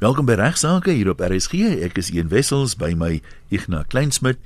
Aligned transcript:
Welkom 0.00 0.24
by 0.24 0.32
Regsake 0.40 0.94
hier 0.96 1.10
op 1.12 1.18
RSG. 1.20 1.58
Ek 1.84 1.98
is 2.00 2.08
Ian 2.08 2.30
Wessels 2.32 2.72
by 2.80 2.94
my 2.96 3.18
Ignas 3.52 3.84
Kleinsmid. 3.92 4.38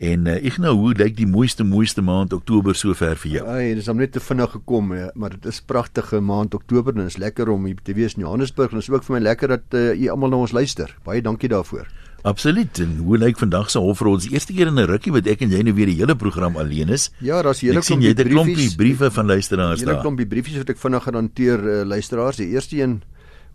En 0.00 0.24
uh, 0.24 0.38
Ignas, 0.40 0.72
hoe 0.72 0.94
lyk 0.96 1.18
die 1.18 1.26
mooiste 1.28 1.66
mooiste 1.68 2.00
maand 2.00 2.32
Oktober 2.32 2.72
sover 2.72 3.20
vir 3.20 3.34
jou? 3.34 3.42
Ai, 3.44 3.74
dit 3.74 3.82
is 3.82 3.90
hom 3.92 4.00
net 4.00 4.14
te 4.16 4.22
vinnig 4.24 4.54
gekom, 4.54 4.94
ja, 4.96 5.10
maar 5.12 5.36
dit 5.36 5.50
is 5.52 5.58
pragtige 5.68 6.22
maand 6.24 6.56
Oktober 6.56 6.96
en 6.96 7.04
dit 7.04 7.12
is 7.12 7.20
lekker 7.20 7.52
om 7.52 7.68
hier 7.68 7.84
te 7.84 7.92
wees 7.98 8.16
in 8.16 8.24
Johannesburg 8.24 8.72
en 8.72 8.80
dit 8.80 8.88
is 8.88 8.88
ook 8.94 9.04
vir 9.04 9.18
my 9.18 9.22
lekker 9.26 9.52
dat 9.52 9.76
uh, 9.76 9.92
u 9.92 10.08
almal 10.16 10.32
na 10.32 10.40
ons 10.46 10.56
luister. 10.56 10.96
Baie 11.04 11.20
dankie 11.20 11.52
daarvoor. 11.52 11.92
Absoluut. 12.24 12.80
En 12.80 12.96
hoe 13.04 13.20
lyk 13.20 13.36
vandag 13.36 13.68
se 13.68 13.84
hof 13.84 14.00
vir 14.00 14.14
ons? 14.14 14.32
Eerste 14.32 14.56
keer 14.56 14.72
in 14.72 14.80
'n 14.80 14.88
rukkie 14.88 15.12
wat 15.12 15.28
ek 15.28 15.44
en 15.44 15.52
jy 15.52 15.60
nou 15.60 15.76
weer 15.76 15.92
die 15.92 16.00
hele 16.00 16.16
program 16.16 16.56
alleen 16.56 16.88
is. 16.88 17.10
Ja, 17.20 17.42
daar's 17.42 17.60
hele 17.60 17.84
klompie 17.84 18.14
briefies, 18.16 18.80
briewe 18.80 19.12
van 19.12 19.26
luisteraars 19.26 19.84
daar. 19.84 19.88
Hele 19.92 20.08
klompie 20.08 20.26
briefies 20.26 20.56
wat 20.56 20.72
ek 20.72 20.80
vinnig 20.80 21.04
gaan 21.04 21.20
hanteer 21.20 21.60
uh, 21.60 21.82
luisteraars. 21.84 22.40
Die 22.40 22.54
eerste 22.56 22.80
een 22.80 23.02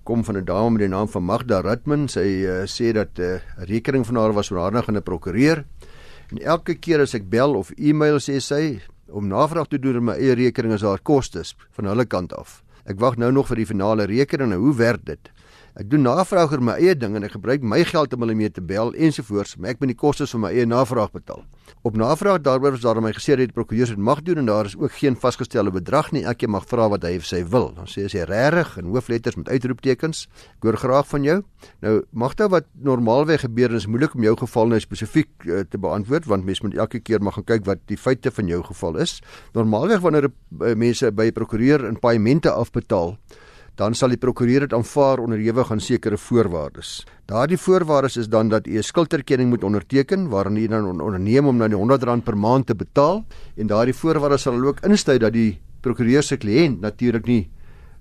kom 0.07 0.23
van 0.23 0.37
'n 0.37 0.45
dame 0.45 0.69
met 0.69 0.79
die 0.79 0.87
naam 0.87 1.07
van 1.07 1.23
Magda 1.23 1.59
Ratman. 1.61 2.07
Sy 2.07 2.27
uh, 2.47 2.63
sê 2.63 2.93
dat 2.93 3.19
'n 3.19 3.21
uh, 3.21 3.39
rekening 3.67 4.05
van 4.05 4.15
haar 4.15 4.33
was 4.33 4.51
oorhandig 4.51 4.87
aan 4.87 4.95
'n 4.95 5.03
prokureur. 5.03 5.65
En 6.31 6.37
elke 6.37 6.75
keer 6.75 7.01
as 7.01 7.13
ek 7.13 7.29
bel 7.29 7.55
of 7.55 7.71
e-mail 7.75 8.19
sê 8.19 8.39
sy 8.39 8.79
om 9.11 9.27
navraag 9.27 9.67
te 9.67 9.79
doen 9.79 9.95
oor 9.95 10.03
my 10.03 10.13
eie 10.13 10.35
rekening 10.35 10.73
is 10.73 10.81
haar 10.81 10.99
kostes 11.03 11.55
van 11.71 11.85
hulle 11.85 12.05
kant 12.05 12.33
af. 12.33 12.63
Ek 12.85 12.99
wag 12.99 13.17
nou 13.17 13.31
nog 13.31 13.47
vir 13.47 13.55
die 13.55 13.65
finale 13.65 14.05
rekening. 14.05 14.49
Nou, 14.49 14.59
hoe 14.59 14.75
werk 14.75 15.05
dit? 15.05 15.31
Ek 15.77 15.85
doen 15.91 16.01
navraag 16.01 16.55
oor 16.55 16.61
my 16.65 16.73
eie 16.81 16.95
ding 16.97 17.13
en 17.19 17.25
ek 17.27 17.35
gebruik 17.35 17.61
my 17.61 17.77
geld 17.85 18.13
om 18.15 18.23
hulle 18.25 18.33
mee 18.33 18.49
te 18.49 18.63
bel 18.65 18.95
ensovoorts, 18.97 19.59
maar 19.61 19.75
ek 19.75 19.81
moet 19.83 19.91
die 19.91 19.97
kostes 19.99 20.31
van 20.33 20.41
my 20.47 20.49
eie 20.49 20.65
navraag 20.65 21.11
betaal. 21.13 21.43
Op 21.85 21.99
navraag 22.01 22.39
daaroor 22.47 22.79
is 22.79 22.81
daar 22.81 22.97
my 23.03 23.11
gesê 23.13 23.35
dat 23.37 23.51
die 23.51 23.53
prokureur 23.53 23.91
dit 23.93 24.01
mag 24.01 24.23
doen 24.25 24.41
en 24.41 24.49
daar 24.49 24.65
is 24.65 24.73
ook 24.73 24.95
geen 24.97 25.13
vasgestelde 25.21 25.75
bedrag 25.75 26.09
nie. 26.15 26.23
Elkeen 26.25 26.55
mag 26.55 26.65
vra 26.65 26.87
wat 26.89 27.05
hy 27.05 27.13
of 27.21 27.29
sy 27.29 27.43
wil. 27.53 27.69
Dan 27.77 27.85
sê 27.85 28.07
hy 28.07 28.25
regtig 28.25 28.73
in 28.81 28.89
hoofletters 28.89 29.37
met 29.37 29.53
uitroeptekens. 29.53 30.25
Ek 30.57 30.65
hoor 30.65 30.81
graag 30.81 31.09
van 31.13 31.27
jou. 31.29 31.39
Nou 31.85 31.95
mag 32.09 32.33
dit 32.41 32.49
wat 32.57 32.65
normaalweg 32.73 33.45
gebeur 33.45 33.77
is 33.77 33.85
moeilik 33.85 34.17
om 34.17 34.25
jou 34.25 34.33
geval 34.41 34.73
nou 34.73 34.81
spesifiek 34.81 35.29
uh, 35.45 35.61
te 35.61 35.77
beantwoord 35.77 36.25
want 36.25 36.47
mense 36.47 36.65
moet 36.65 36.79
elke 36.81 37.03
keer 37.05 37.21
mag 37.21 37.37
gaan 37.37 37.51
kyk 37.53 37.69
wat 37.69 37.85
die 37.85 38.01
feite 38.01 38.33
van 38.33 38.49
jou 38.49 38.63
geval 38.65 38.97
is. 39.05 39.19
Normaalweg 39.53 40.01
wanneer 40.01 40.31
uh, 40.31 40.73
mense 40.73 41.13
by 41.13 41.29
'n 41.29 41.37
prokureur 41.37 41.85
in 41.85 42.01
paemente 42.01 42.49
afbetaal 42.49 43.19
dan 43.77 43.93
sal 43.93 44.09
die 44.09 44.17
prokureur 44.17 44.65
dit 44.65 44.73
aanvaar 44.73 45.21
onderhewig 45.21 45.71
aan 45.71 45.81
sekere 45.83 46.17
voorwaardes. 46.17 47.05
Daardie 47.29 47.59
voorwaardes 47.61 48.17
is 48.17 48.29
dan 48.29 48.49
dat 48.49 48.67
u 48.67 48.77
'n 48.77 48.83
skulderkenning 48.83 49.49
moet 49.49 49.63
onderteken 49.63 50.29
waarin 50.29 50.57
u 50.57 50.67
dan 50.67 51.01
onderneem 51.01 51.47
om 51.47 51.57
nou 51.57 51.69
die 51.69 51.77
R100 51.77 52.23
per 52.23 52.37
maand 52.37 52.65
te 52.65 52.75
betaal 52.75 53.25
en 53.55 53.67
daardie 53.67 53.93
voorwaardes 53.93 54.41
sal 54.41 54.65
ook 54.65 54.79
insluit 54.79 55.21
dat 55.21 55.33
die 55.33 55.59
prokureur 55.81 56.23
se 56.23 56.37
kliënt 56.37 56.79
natuurlik 56.81 57.25
nie 57.25 57.49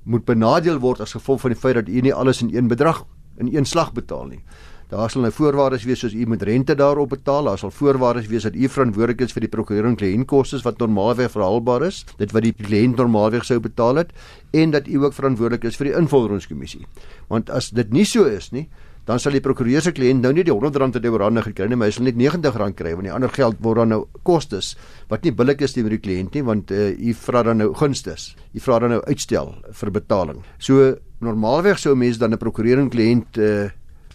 moet 0.02 0.24
benadeel 0.24 0.78
word 0.78 1.00
as 1.00 1.12
gevolg 1.12 1.40
van 1.40 1.50
die 1.50 1.60
feit 1.60 1.74
dat 1.74 1.88
u 1.88 2.00
nie 2.00 2.14
alles 2.14 2.42
in 2.42 2.56
een 2.56 2.68
bedrag 2.68 3.04
in 3.36 3.56
een 3.56 3.66
slag 3.66 3.92
betaal 3.92 4.26
nie. 4.26 4.40
Daar 4.86 5.10
sal 5.10 5.24
nou 5.24 5.32
voorwaardes 5.34 5.82
wees 5.82 5.98
soos 5.98 6.12
u 6.14 6.26
moet 6.30 6.42
rente 6.46 6.74
daarop 6.78 7.10
betaal. 7.10 7.48
Daar 7.50 7.58
sal 7.58 7.72
voorwaardes 7.74 8.28
wees 8.30 8.44
dat 8.46 8.54
u 8.54 8.68
verantwoordelik 8.70 9.24
is 9.26 9.32
vir 9.34 9.42
die 9.42 9.50
prokureur 9.50 9.88
en 9.88 9.96
kliëntkostes 9.98 10.62
wat 10.62 10.78
normaalweg 10.78 11.32
verhaalbaar 11.32 11.88
is, 11.88 12.04
dit 12.20 12.30
wat 12.30 12.44
die 12.46 12.54
kliënt 12.54 13.00
normaalweg 13.02 13.42
sou 13.44 13.58
betaal 13.60 14.04
het 14.04 14.12
en 14.54 14.70
dat 14.70 14.86
u 14.86 15.02
ook 15.02 15.16
verantwoordelik 15.16 15.64
is 15.66 15.78
vir 15.80 15.90
die 15.90 15.96
invorderingskommissie. 15.98 16.84
Want 17.26 17.50
as 17.50 17.72
dit 17.74 17.90
nie 17.90 18.04
so 18.06 18.30
is 18.30 18.52
nie, 18.54 18.68
dan 19.06 19.18
sal 19.22 19.34
die 19.34 19.42
prokureur 19.42 19.82
se 19.82 19.90
kliënt 19.94 20.22
nou 20.22 20.30
nie 20.34 20.44
die 20.46 20.54
R100 20.54 21.00
te 21.02 21.10
oorhandig 21.10 21.48
gekry 21.50 21.66
nie, 21.70 21.78
maar 21.78 21.90
hy 21.90 21.94
sal 21.96 22.06
net 22.06 22.18
R90 22.18 22.76
kry 22.78 22.92
want 22.94 23.08
die 23.08 23.14
ander 23.14 23.32
geld 23.34 23.58
word 23.62 23.82
dan 23.82 23.90
nou 23.94 23.98
kostes 24.26 24.76
wat 25.10 25.26
nie 25.26 25.34
billik 25.34 25.62
is 25.66 25.74
teenoor 25.74 25.94
die 25.94 26.02
kliënt 26.02 26.38
nie 26.38 26.44
want 26.46 26.70
uh, 26.70 26.92
u 26.94 27.14
vra 27.26 27.42
dan 27.46 27.58
nou 27.62 27.72
gunstes. 27.74 28.36
U 28.54 28.62
vra 28.62 28.78
dan 28.82 28.94
nou 28.94 29.00
uitstel 29.06 29.50
vir 29.82 29.92
betaling. 29.98 30.42
So 30.58 30.94
normaalweg 31.26 31.82
sou 31.82 31.96
mense 31.98 32.22
dan 32.22 32.34
'n 32.34 32.38
prokureur 32.38 32.78
en 32.78 32.90
kliënt 32.90 33.38
uh, 33.38 33.66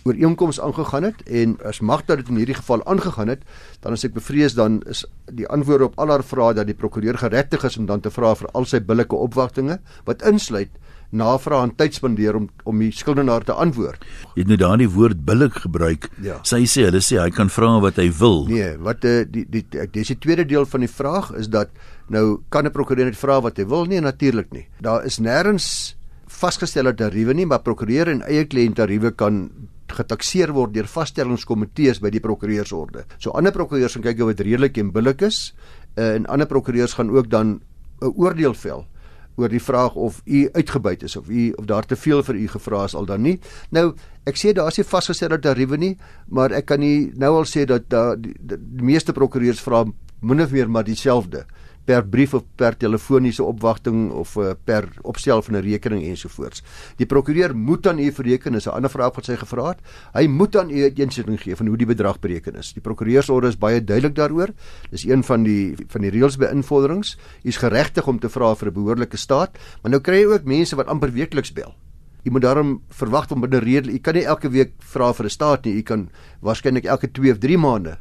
ooreenkoms 0.04 0.60
aangegaan 0.60 1.04
het 1.04 1.22
en 1.26 1.58
as 1.68 1.80
magter 1.80 2.18
dit 2.18 2.30
in 2.30 2.42
hierdie 2.42 2.58
geval 2.58 2.86
aangegaan 2.86 3.28
het, 3.28 3.44
dan 3.82 3.94
as 3.94 4.06
ek 4.08 4.14
bevrees 4.14 4.58
dan 4.58 4.82
is 4.90 5.06
die 5.32 5.48
antwoord 5.48 5.82
op 5.82 6.00
al 6.00 6.10
haar 6.16 6.24
vrae 6.26 6.54
dat 6.58 6.70
die 6.70 6.78
prokureur 6.78 7.18
geregtig 7.18 7.64
is 7.64 7.78
om 7.78 7.86
dan 7.86 8.02
te 8.02 8.12
vra 8.12 8.34
vir 8.36 8.50
al 8.54 8.66
sy 8.66 8.82
billike 8.82 9.16
opwagtinge 9.16 9.80
wat 10.06 10.26
insluit 10.28 10.72
navraag 11.12 11.66
en 11.68 11.74
tyd 11.76 11.96
spandeer 11.96 12.38
om 12.40 12.48
om 12.64 12.80
die 12.80 12.92
skuldenaar 12.96 13.44
te 13.44 13.54
antwoord. 13.54 14.04
Jy 14.36 14.44
het 14.44 14.52
nou 14.52 14.58
daardie 14.62 14.90
woord 14.92 15.24
billik 15.28 15.58
gebruik. 15.66 16.08
Ja. 16.24 16.40
Sy 16.48 16.64
sê 16.72 16.88
hulle 16.88 17.02
sê 17.04 17.20
hy 17.20 17.30
kan 17.36 17.52
vra 17.52 17.74
wat 17.84 18.00
hy 18.00 18.08
wil. 18.22 18.46
Nee, 18.50 18.76
wat 18.80 19.06
uh, 19.08 19.22
die 19.28 19.44
die 19.52 19.66
dis 19.92 20.14
die 20.14 20.20
tweede 20.24 20.46
deel 20.48 20.68
van 20.70 20.86
die 20.86 20.92
vraag 20.92 21.34
is 21.40 21.52
dat 21.52 21.74
nou 22.08 22.42
kan 22.50 22.66
'n 22.66 22.72
prokureur 22.72 23.06
net 23.06 23.20
vra 23.20 23.42
wat 23.42 23.58
hy 23.58 23.66
wil? 23.66 23.86
Nee, 23.86 24.02
natuurlik 24.02 24.52
nie. 24.52 24.68
Daar 24.80 25.06
is 25.06 25.20
nêrens 25.20 25.96
vasgestelde 26.28 26.94
tariewe 26.96 27.34
nie, 27.34 27.46
maar 27.46 27.62
prokureur 27.62 28.08
en 28.08 28.22
eie 28.22 28.46
kliënt 28.46 28.76
tariewe 28.76 29.12
kan 29.12 29.50
getakseer 29.92 30.54
word 30.56 30.74
deur 30.74 30.88
vaststellingskomitees 30.88 32.02
by 32.04 32.10
die 32.14 32.24
prokureursorde. 32.24 33.06
So 33.18 33.32
ander 33.38 33.54
prokureurs 33.56 33.98
gaan 33.98 34.06
kyk 34.06 34.24
of 34.24 34.34
dit 34.36 34.46
redelik 34.48 34.78
en 34.78 34.92
billik 34.92 35.22
is 35.28 35.52
uh, 35.98 36.16
en 36.16 36.26
ander 36.26 36.48
prokureurs 36.48 36.94
gaan 37.00 37.10
ook 37.10 37.30
dan 37.30 37.62
'n 38.02 38.14
oordeel 38.16 38.54
vel 38.54 38.88
oor 39.36 39.50
die 39.50 39.62
vraag 39.64 39.96
of 39.96 40.22
u 40.26 40.50
uitgebuit 40.54 41.04
is 41.04 41.16
of 41.16 41.30
u 41.30 41.52
of 41.56 41.66
daar 41.66 41.86
te 41.86 41.96
veel 41.96 42.24
vir 42.24 42.36
u 42.36 42.48
gevra 42.48 42.84
is 42.84 42.96
al 42.96 43.06
dan 43.06 43.22
nie. 43.22 43.40
Nou, 43.70 43.94
ek 44.28 44.38
sê 44.38 44.54
daar 44.54 44.68
is 44.68 44.78
nie 44.78 44.86
vasgestelde 44.86 45.40
tariewe 45.40 45.78
nie, 45.78 45.98
maar 46.28 46.52
ek 46.52 46.66
kan 46.66 46.80
nie 46.80 47.12
nou 47.16 47.38
al 47.40 47.48
sê 47.50 47.66
dat 47.66 47.90
da, 47.90 48.16
die, 48.16 48.36
die, 48.40 48.58
die 48.60 48.86
meeste 48.86 49.14
prokureurs 49.14 49.62
vra 49.64 49.86
min 50.22 50.42
of 50.42 50.52
meer 50.52 50.70
maar 50.70 50.86
dieselfde 50.86 51.46
per 51.92 52.06
brief 52.08 52.34
of 52.38 52.46
per 52.56 52.78
telefoniese 52.80 53.44
opwagting 53.44 54.12
of 54.16 54.38
uh, 54.40 54.54
per 54.56 54.88
opstel 55.04 55.42
van 55.44 55.58
'n 55.58 55.64
rekening 55.66 56.04
ensovoorts. 56.08 56.64
Die 56.98 57.06
prokureur 57.06 57.56
moet 57.56 57.88
aan 57.88 58.00
u 58.00 58.12
bereken 58.12 58.56
is 58.56 58.68
'n 58.68 58.76
ander 58.76 58.90
vraag 58.90 59.16
wat 59.16 59.26
sy 59.26 59.36
gevra 59.36 59.68
het. 59.70 59.80
Hy 60.14 60.28
moet 60.28 60.56
aan 60.56 60.70
u 60.70 60.88
'n 60.88 60.96
insitting 60.96 61.42
gee 61.42 61.56
van 61.56 61.68
hoe 61.68 61.78
die 61.78 61.86
bedrag 61.86 62.20
bereken 62.20 62.56
is. 62.56 62.74
Die 62.74 62.82
prokureursorde 62.82 63.48
is 63.48 63.58
baie 63.58 63.84
duidelik 63.84 64.16
daaroor. 64.16 64.50
Dis 64.90 65.04
een 65.04 65.24
van 65.24 65.44
die 65.44 65.76
van 65.88 66.02
die 66.02 66.10
reëls 66.10 66.38
by 66.38 66.46
invorderings. 66.46 67.18
U 67.44 67.48
is 67.48 67.58
geregtig 67.58 68.08
om 68.08 68.20
te 68.20 68.30
vra 68.30 68.56
vir 68.56 68.68
'n 68.68 68.74
behoorlike 68.74 69.18
staat, 69.18 69.58
maar 69.82 69.92
nou 69.92 70.02
kry 70.02 70.22
jy 70.22 70.26
ook 70.26 70.44
mense 70.46 70.76
wat 70.76 70.88
amper 70.88 71.12
weekliks 71.12 71.54
bel. 71.54 71.76
Jy 72.24 72.32
moet 72.32 72.42
daarom 72.42 72.82
verwag 72.90 73.32
om 73.32 73.42
binne 73.42 73.60
reël, 73.60 73.90
jy 73.90 74.00
kan 74.00 74.14
nie 74.14 74.26
elke 74.26 74.50
week 74.50 74.72
vra 74.80 75.14
vir 75.14 75.26
'n 75.26 75.30
staat 75.30 75.66
nie. 75.66 75.76
Jy 75.76 75.84
kan 75.84 76.10
waarskynlik 76.42 76.86
elke 76.86 77.12
2 77.12 77.32
of 77.32 77.40
3 77.40 77.58
maande 77.58 77.98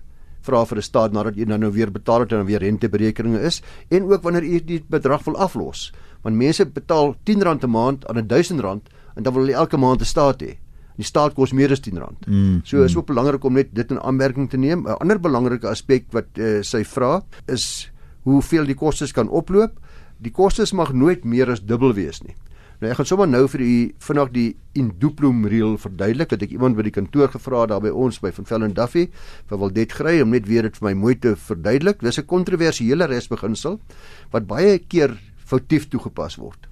vra 0.51 0.65
vir 0.67 0.79
'n 0.79 0.83
staat 0.83 1.13
nadat 1.13 1.37
jy 1.37 1.45
dan 1.45 1.61
nou 1.61 1.73
weer 1.73 1.91
betaal 1.91 2.21
het 2.21 2.33
en 2.33 2.39
dan 2.39 2.47
weer 2.47 2.61
renteberekeninge 2.61 3.41
is 3.41 3.63
en 3.91 4.03
ook 4.11 4.23
wanneer 4.23 4.45
jy 4.45 4.65
die 4.65 4.83
bedrag 4.89 5.25
wil 5.25 5.37
aflos. 5.37 5.93
Want 6.23 6.37
mense 6.37 6.67
betaal 6.67 7.15
R10 7.25 7.65
'n 7.65 7.71
maand 7.71 8.07
aan 8.07 8.17
R1000 8.17 8.83
en 9.17 9.23
dan 9.23 9.33
wil 9.33 9.43
hulle 9.43 9.57
elke 9.57 9.77
maand 9.77 10.01
'n 10.01 10.05
staat 10.05 10.43
hê. 10.43 10.59
Die 10.97 11.05
staat 11.05 11.35
kos 11.35 11.53
meer 11.53 11.71
as 11.71 11.81
R10. 11.81 12.17
Mm, 12.27 12.61
so 12.65 12.83
is 12.83 12.93
mm. 12.93 12.99
ook 12.99 13.07
belangrik 13.07 13.45
om 13.45 13.53
net 13.53 13.69
dit 13.73 13.91
in 13.91 14.01
aanmerking 14.01 14.51
te 14.51 14.57
neem. 14.57 14.87
'n 14.87 14.99
Ander 15.01 15.21
belangrike 15.21 15.69
aspek 15.69 16.05
wat 16.13 16.27
uh, 16.37 16.63
sy 16.63 16.85
vra 16.85 17.23
is 17.47 17.91
hoeveel 18.25 18.67
die 18.67 18.75
kostes 18.75 19.13
kan 19.13 19.29
oploop. 19.29 19.73
Die 20.19 20.33
kostes 20.33 20.73
mag 20.73 20.93
nooit 20.93 21.25
meer 21.25 21.51
as 21.51 21.61
dubbel 21.61 21.95
wees 21.95 22.23
nie. 22.23 22.35
Nou 22.81 22.89
ek 22.89 22.97
gaan 22.97 23.09
sommer 23.11 23.29
nou 23.29 23.43
vir 23.53 23.61
u 23.61 23.73
vinnig 24.07 24.31
die 24.33 24.51
induplum 24.81 25.43
reël 25.53 25.75
verduidelik 25.83 26.31
dat 26.33 26.47
ek 26.47 26.55
iemand 26.55 26.79
by 26.79 26.87
die 26.87 26.95
kantoor 26.97 27.29
gevra 27.29 27.67
daar 27.69 27.83
by 27.85 27.91
ons 27.93 28.17
by 28.25 28.31
Van 28.33 28.47
Velden 28.49 28.73
Duffy 28.73 29.03
vir 29.51 29.61
wil 29.61 29.73
dit 29.77 29.93
kry 29.93 30.15
om 30.25 30.33
net 30.33 30.49
weer 30.49 30.65
dit 30.65 30.79
vir 30.79 30.87
my 30.89 30.95
mooi 30.97 31.13
te 31.21 31.35
verduidelik. 31.37 32.01
Dis 32.01 32.19
'n 32.19 32.25
kontroversiële 32.25 33.05
resbeginsel 33.05 33.77
wat 34.33 34.47
baie 34.49 34.79
keer 34.79 35.13
foutief 35.37 35.91
toegepas 35.93 36.39
word. 36.41 36.69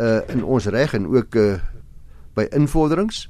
Uh 0.00 0.22
in 0.32 0.42
ons 0.42 0.66
reg 0.66 0.94
en 0.94 1.06
ook 1.06 1.36
uh 1.36 1.60
by 2.34 2.48
invorderings. 2.56 3.28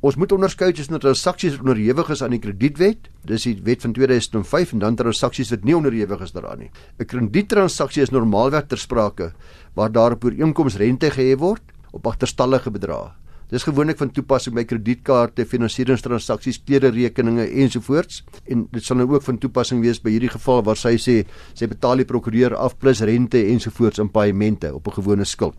Ons 0.00 0.16
moet 0.16 0.32
onderskei 0.32 0.70
tussen 0.72 0.96
transaksies 0.96 1.58
wat 1.58 1.66
onderhewig 1.66 2.08
is 2.14 2.22
aan 2.24 2.32
die 2.32 2.40
kredietwet, 2.40 3.10
dis 3.28 3.42
die 3.44 3.58
wet 3.66 3.82
van 3.84 3.92
2005 3.92 4.70
en 4.72 4.80
dan 4.80 4.96
transaksies 4.96 5.50
wat 5.52 5.66
nie 5.68 5.76
onderhewig 5.76 6.22
is 6.24 6.32
daaraan 6.32 6.62
nie. 6.64 6.70
'n 6.98 7.04
Krediettransaksie 7.04 8.02
is 8.02 8.10
normaalweg 8.10 8.64
ter 8.66 8.78
sprake 8.78 9.32
waar 9.74 9.92
daar 9.92 10.12
op 10.12 10.24
ooreenkoms 10.24 10.76
rente 10.76 11.10
gehef 11.10 11.38
word 11.38 11.62
op 11.92 12.06
agterstallige 12.06 12.70
bedrae. 12.70 13.12
Dis 13.50 13.62
gewoonlik 13.62 13.98
van 13.98 14.10
toepassing 14.10 14.54
by 14.54 14.64
kredietkaarte, 14.64 15.44
finansieringstransaksies, 15.44 16.62
klederekeninge 16.64 17.50
ensovoorts. 17.50 18.24
En 18.46 18.68
dit 18.70 18.84
sal 18.84 18.96
nou 18.96 19.08
ook 19.10 19.22
van 19.22 19.38
toepassing 19.38 19.82
wees 19.82 20.00
by 20.00 20.10
hierdie 20.10 20.30
geval 20.30 20.62
waar 20.62 20.76
sy 20.76 20.96
sê 20.96 21.26
sy 21.52 21.66
betaal 21.66 21.96
die 21.96 22.04
prokureur 22.06 22.54
af 22.56 22.78
plus 22.78 23.00
rente 23.00 23.42
ensovoorts 23.50 23.98
in 23.98 24.08
paemente 24.08 24.74
op 24.74 24.86
'n 24.86 25.02
gewone 25.02 25.24
skuld. 25.24 25.58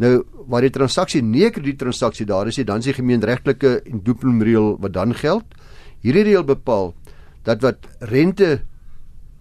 Nou, 0.00 0.22
waar 0.48 0.64
die 0.64 0.72
transaksie 0.72 1.20
nie 1.22 1.44
'n 1.44 1.52
krediettransaksie 1.52 2.26
daar 2.26 2.46
is 2.46 2.56
nie, 2.56 2.64
dan 2.64 2.78
is 2.78 2.84
die 2.84 2.94
gemeenregtelike 2.94 3.82
en 3.84 4.00
dubbelreël 4.02 4.78
wat 4.80 4.92
dan 4.92 5.14
geld. 5.14 5.44
Hierdie 6.00 6.24
reël 6.24 6.44
bepaal 6.44 6.94
dat 7.44 7.60
wat 7.60 7.86
rente 8.00 8.62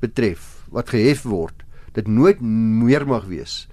betref, 0.01 0.65
wat 0.69 0.89
gehef 0.89 1.23
word, 1.23 1.63
dit 1.93 2.07
nooit 2.07 2.41
meer 2.41 3.07
mag 3.07 3.25
wees 3.25 3.67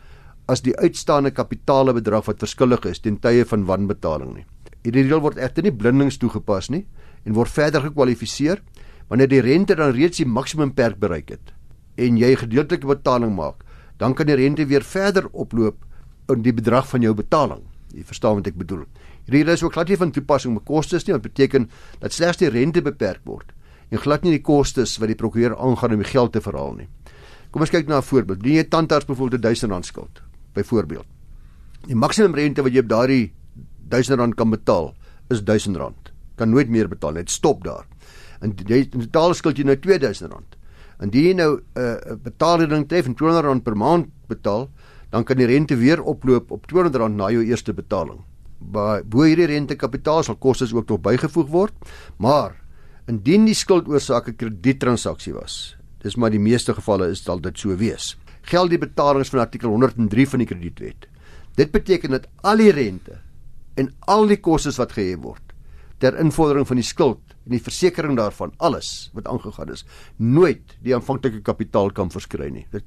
as 0.47 0.63
die 0.63 0.77
uitstaande 0.79 1.31
kapitaale 1.31 1.93
bedrag 1.93 2.27
wat 2.27 2.39
verskillig 2.39 2.85
is 2.87 3.01
ten 3.03 3.19
tye 3.19 3.45
van 3.45 3.65
wanbetaling 3.67 4.35
nie. 4.35 4.47
Hierdie 4.85 5.03
reël 5.09 5.21
word 5.21 5.39
egter 5.39 5.63
nie 5.63 5.75
blindings 5.75 6.19
toegepas 6.19 6.71
nie 6.71 6.87
en 7.25 7.35
word 7.35 7.51
verder 7.51 7.83
gekwalifiseer 7.83 8.63
wanneer 9.09 9.29
die 9.29 9.41
rente 9.41 9.75
dan 9.75 9.93
reeds 9.93 10.19
die 10.19 10.27
maksimum 10.27 10.73
perk 10.73 11.01
bereik 11.03 11.31
het 11.31 11.53
en 11.97 12.17
jy 12.17 12.37
gedeeltelike 12.37 12.87
betaling 12.87 13.35
maak, 13.35 13.65
dan 13.99 14.15
kan 14.15 14.27
die 14.27 14.37
rente 14.37 14.67
weer 14.67 14.85
verder 14.85 15.27
oploop 15.33 15.86
die 16.27 16.53
bedrag 16.53 16.89
van 16.89 17.03
jou 17.03 17.15
betaling. 17.15 17.63
Jy 17.95 18.05
verstaan 18.05 18.35
wat 18.35 18.47
ek 18.47 18.57
bedoel. 18.59 18.85
Hierdie 19.27 19.53
is 19.53 19.63
ook 19.63 19.73
glad 19.73 19.89
nie 19.89 19.97
van 19.97 20.11
toepassing 20.11 20.57
op 20.57 20.65
kostes 20.65 21.07
nie, 21.07 21.15
wat 21.15 21.23
beteken 21.23 21.71
dat 22.01 22.13
slegs 22.13 22.39
die 22.39 22.49
rente 22.49 22.83
beperk 22.83 23.21
word 23.25 23.53
en 23.91 24.01
glad 24.03 24.25
nie 24.27 24.33
die 24.35 24.43
kostes 24.43 24.97
wat 24.99 25.11
die 25.13 25.19
prokureur 25.19 25.55
aangaan 25.57 25.95
om 25.95 26.03
die 26.03 26.11
geld 26.11 26.33
te 26.35 26.41
verhaal 26.43 26.75
nie. 26.75 26.89
Kom 27.51 27.63
ons 27.63 27.71
kyk 27.71 27.87
na 27.89 27.99
'n 27.99 28.03
voorbeeld. 28.03 28.43
Doen 28.43 28.53
jy 28.53 28.65
tandarts 28.65 29.07
byvoorbeeld 29.07 29.43
1000 29.43 29.71
rand 29.71 29.87
skuld? 29.87 30.23
Byvoorbeeld. 30.55 31.07
Die 31.87 31.95
maksimum 31.95 32.35
rente 32.35 32.63
wat 32.63 32.73
jy 32.73 32.81
op 32.81 32.89
daardie 32.89 33.33
1000 33.89 34.19
rand 34.19 34.35
kan 34.35 34.51
betaal 34.51 34.95
is 35.31 35.43
1000 35.45 35.77
rand. 35.77 36.13
Kan 36.37 36.51
nooit 36.51 36.69
meer 36.69 36.89
betaal 36.89 37.13
nie. 37.13 37.23
Dit 37.23 37.31
stop 37.31 37.65
daar. 37.65 37.87
En 38.41 38.55
jy 38.67 38.89
betaal 38.91 39.35
skuld 39.35 39.57
jy 39.57 39.65
nou 39.65 39.77
2000 39.77 40.33
rand. 40.33 40.57
Indien 41.01 41.25
jy 41.25 41.35
nou 41.35 41.57
'n 41.57 41.81
uh, 41.81 42.17
betaalrekening 42.23 42.89
tref 42.89 43.07
en 43.07 43.15
200 43.15 43.45
rand 43.45 43.63
per 43.63 43.77
maand 43.77 44.07
betaal, 44.29 44.71
dan 45.11 45.25
kan 45.25 45.39
die 45.39 45.47
rente 45.47 45.77
weer 45.77 46.03
oploop 46.03 46.51
op 46.51 46.67
200 46.67 47.01
rand 47.03 47.17
na 47.17 47.31
jou 47.31 47.45
eerste 47.45 47.75
betaling. 47.75 48.21
Bo 48.59 49.23
hierdie 49.23 49.49
rentekapitaal 49.51 50.25
sal 50.27 50.39
kostes 50.41 50.75
ook 50.75 50.89
nog 50.89 51.03
bygevoeg 51.05 51.51
word, 51.53 51.75
maar 52.19 52.57
indien 53.07 53.45
die 53.47 53.55
skuld 53.55 53.89
oorsaak 53.89 54.29
'n 54.29 54.37
krediettransaksie 54.37 55.35
was, 55.35 55.77
dis 56.03 56.17
maar 56.17 56.31
die 56.31 56.43
meeste 56.43 56.75
gevalle 56.75 57.11
is 57.11 57.23
dit 57.23 57.43
dit 57.43 57.59
so 57.59 57.77
wees. 57.77 58.17
Geld 58.43 58.71
die 58.71 58.79
betalings 58.79 59.29
van 59.29 59.41
artikel 59.41 59.71
103 59.71 60.27
van 60.27 60.39
die 60.39 60.47
kredietwet. 60.47 61.07
Dit 61.57 61.71
beteken 61.71 62.11
dat 62.11 62.29
al 62.43 62.57
die 62.57 62.71
rente 62.71 63.19
en 63.75 63.95
al 64.07 64.27
die 64.27 64.41
kostes 64.41 64.77
wat 64.77 64.93
gehef 64.93 65.21
word 65.23 65.43
ter 65.99 66.19
invordering 66.21 66.67
van 66.67 66.77
die 66.77 66.85
skuld 66.85 67.21
en 67.47 67.55
die 67.55 67.63
versekering 67.63 68.17
daarvan 68.17 68.53
alles 68.59 69.11
wat 69.17 69.27
aangegaan 69.27 69.73
is, 69.73 69.85
nooit 70.17 70.77
die 70.85 70.95
aanvanklike 70.95 71.41
kapitaal 71.47 71.91
kan 71.91 72.11
verskry 72.11 72.51
nie. 72.51 72.67
Dit 72.71 72.85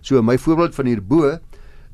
so 0.00 0.22
my 0.22 0.38
voorbeeld 0.38 0.74
van 0.74 0.86
hierbo 0.86 1.38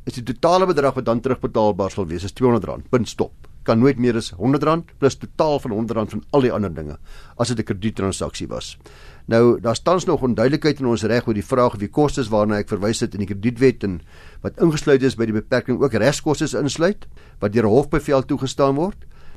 is 0.09 0.17
die 0.17 0.25
totale 0.25 0.67
bedrag 0.69 0.97
wat 0.97 1.05
dan 1.05 1.21
terugbetaalbaar 1.21 1.93
sal 1.93 2.09
wees 2.09 2.25
is 2.25 2.33
R200. 2.33 2.89
Punt 2.93 3.11
stop. 3.11 3.49
Kan 3.69 3.83
nooit 3.83 3.99
meer 4.01 4.17
as 4.17 4.31
R100 4.33 4.95
plus 5.01 5.19
totaal 5.21 5.61
van 5.61 5.75
R100 5.77 6.15
van 6.15 6.25
al 6.33 6.47
die 6.47 6.53
ander 6.55 6.73
dinge 6.73 6.97
as 7.37 7.53
dit 7.53 7.59
'n 7.59 7.69
krediettransaksie 7.69 8.49
was. 8.49 8.79
Nou 9.27 9.61
daar's 9.61 9.83
tans 9.83 10.05
nog 10.07 10.23
onduidelikheid 10.23 10.81
in 10.81 10.87
ons 10.87 11.03
reg 11.03 11.27
oor 11.27 11.35
die 11.35 11.45
vraag 11.45 11.73
of 11.75 11.79
die 11.79 11.91
kostes 11.91 12.29
waarna 12.29 12.57
ek 12.59 12.69
verwys 12.69 13.01
het 13.01 13.13
in 13.13 13.21
die 13.21 13.29
kredietwet 13.29 13.85
en 13.85 14.01
wat 14.41 14.59
ingesluit 14.59 15.03
is 15.03 15.17
by 15.17 15.27
die 15.27 15.35
beperking 15.35 15.83
ook 15.83 15.93
regskoste 15.93 16.59
insluit 16.59 17.07
wat 17.41 17.53
deur 17.53 17.65
'n 17.65 17.69
hofbevel 17.69 18.25
toegestaan 18.25 18.75
word. 18.75 18.97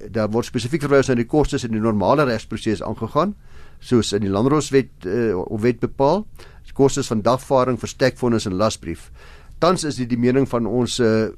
Daar 0.09 0.29
word 0.29 0.45
spesifiek 0.45 0.81
verwys 0.81 1.07
na 1.07 1.15
die 1.15 1.25
kostes 1.25 1.63
in 1.63 1.71
die 1.71 1.81
normale 1.81 2.23
regsproses 2.23 2.81
aangegaan 2.81 3.35
soos 3.79 4.13
in 4.13 4.21
die 4.21 4.29
landroswet 4.29 5.05
uh, 5.05 5.37
of 5.37 5.61
wet 5.61 5.79
bepaal. 5.79 6.25
Kostes 6.73 7.07
van 7.07 7.21
dagvaarding, 7.21 7.79
verstekvonnis 7.79 8.45
en 8.45 8.53
lasbrief 8.55 9.11
tans 9.61 9.85
is 9.87 9.99
dit 10.01 10.09
die 10.09 10.19
mening 10.19 10.47
van 10.49 10.67
ons 10.69 10.99
uh, 10.99 11.29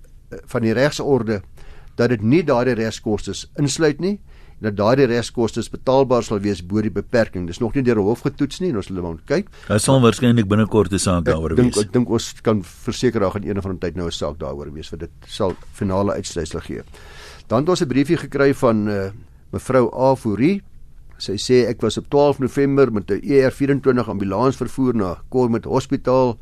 van 0.49 0.65
die 0.65 0.73
regsorde 0.73 1.41
dat 1.99 2.09
dit 2.09 2.23
nie 2.25 2.41
daardie 2.45 2.75
regskoste 2.79 3.35
insluit 3.61 3.99
nie 4.01 4.15
en 4.59 4.69
dat 4.69 4.77
daardie 4.79 5.07
regskoste 5.11 5.61
betaalbaar 5.71 6.23
sal 6.23 6.39
wees 6.43 6.61
bo 6.63 6.81
die 6.81 6.91
beperking. 6.93 7.47
Dis 7.49 7.59
nog 7.59 7.75
nie 7.75 7.83
deur 7.83 7.99
die 7.99 8.05
hof 8.07 8.23
getoets 8.25 8.61
nie 8.63 8.71
en 8.71 8.79
ons 8.79 8.87
sal 8.87 9.01
moet 9.03 9.23
kyk. 9.29 9.49
Dit 9.67 9.83
sal 9.83 10.01
waarskynlik 10.03 10.47
binnekort 10.49 10.93
'n 10.93 10.99
saak 10.99 11.25
daaroor 11.25 11.55
wees. 11.55 11.77
Ek 11.77 11.91
dink 11.91 12.09
ons 12.09 12.33
kan 12.41 12.63
verseker 12.63 13.19
daar 13.19 13.31
gaan 13.31 13.43
een 13.43 13.57
of 13.57 13.65
ander 13.65 13.79
tyd 13.79 13.95
nou 13.95 14.07
'n 14.07 14.11
saak 14.11 14.39
daaroor 14.39 14.71
wees 14.73 14.89
vir 14.89 14.99
dit 14.99 15.11
sal 15.27 15.55
finale 15.73 16.13
uitsluitsel 16.13 16.61
gee. 16.61 16.81
Dan 17.47 17.59
het 17.61 17.69
ons 17.69 17.81
'n 17.81 17.87
briefie 17.87 18.17
gekry 18.17 18.53
van 18.53 18.87
uh, 18.87 19.11
mevrou 19.51 19.89
Afourie. 19.91 20.61
Sy 21.17 21.37
sê 21.37 21.67
ek 21.67 21.81
was 21.81 21.97
op 21.97 22.09
12 22.09 22.39
November 22.39 22.91
met 22.91 23.11
'n 23.11 23.21
ER24 23.21 24.09
ambulans 24.09 24.55
vervoer 24.55 24.95
na 24.95 25.17
Kormet 25.29 25.65
Hospitaal 25.65 26.37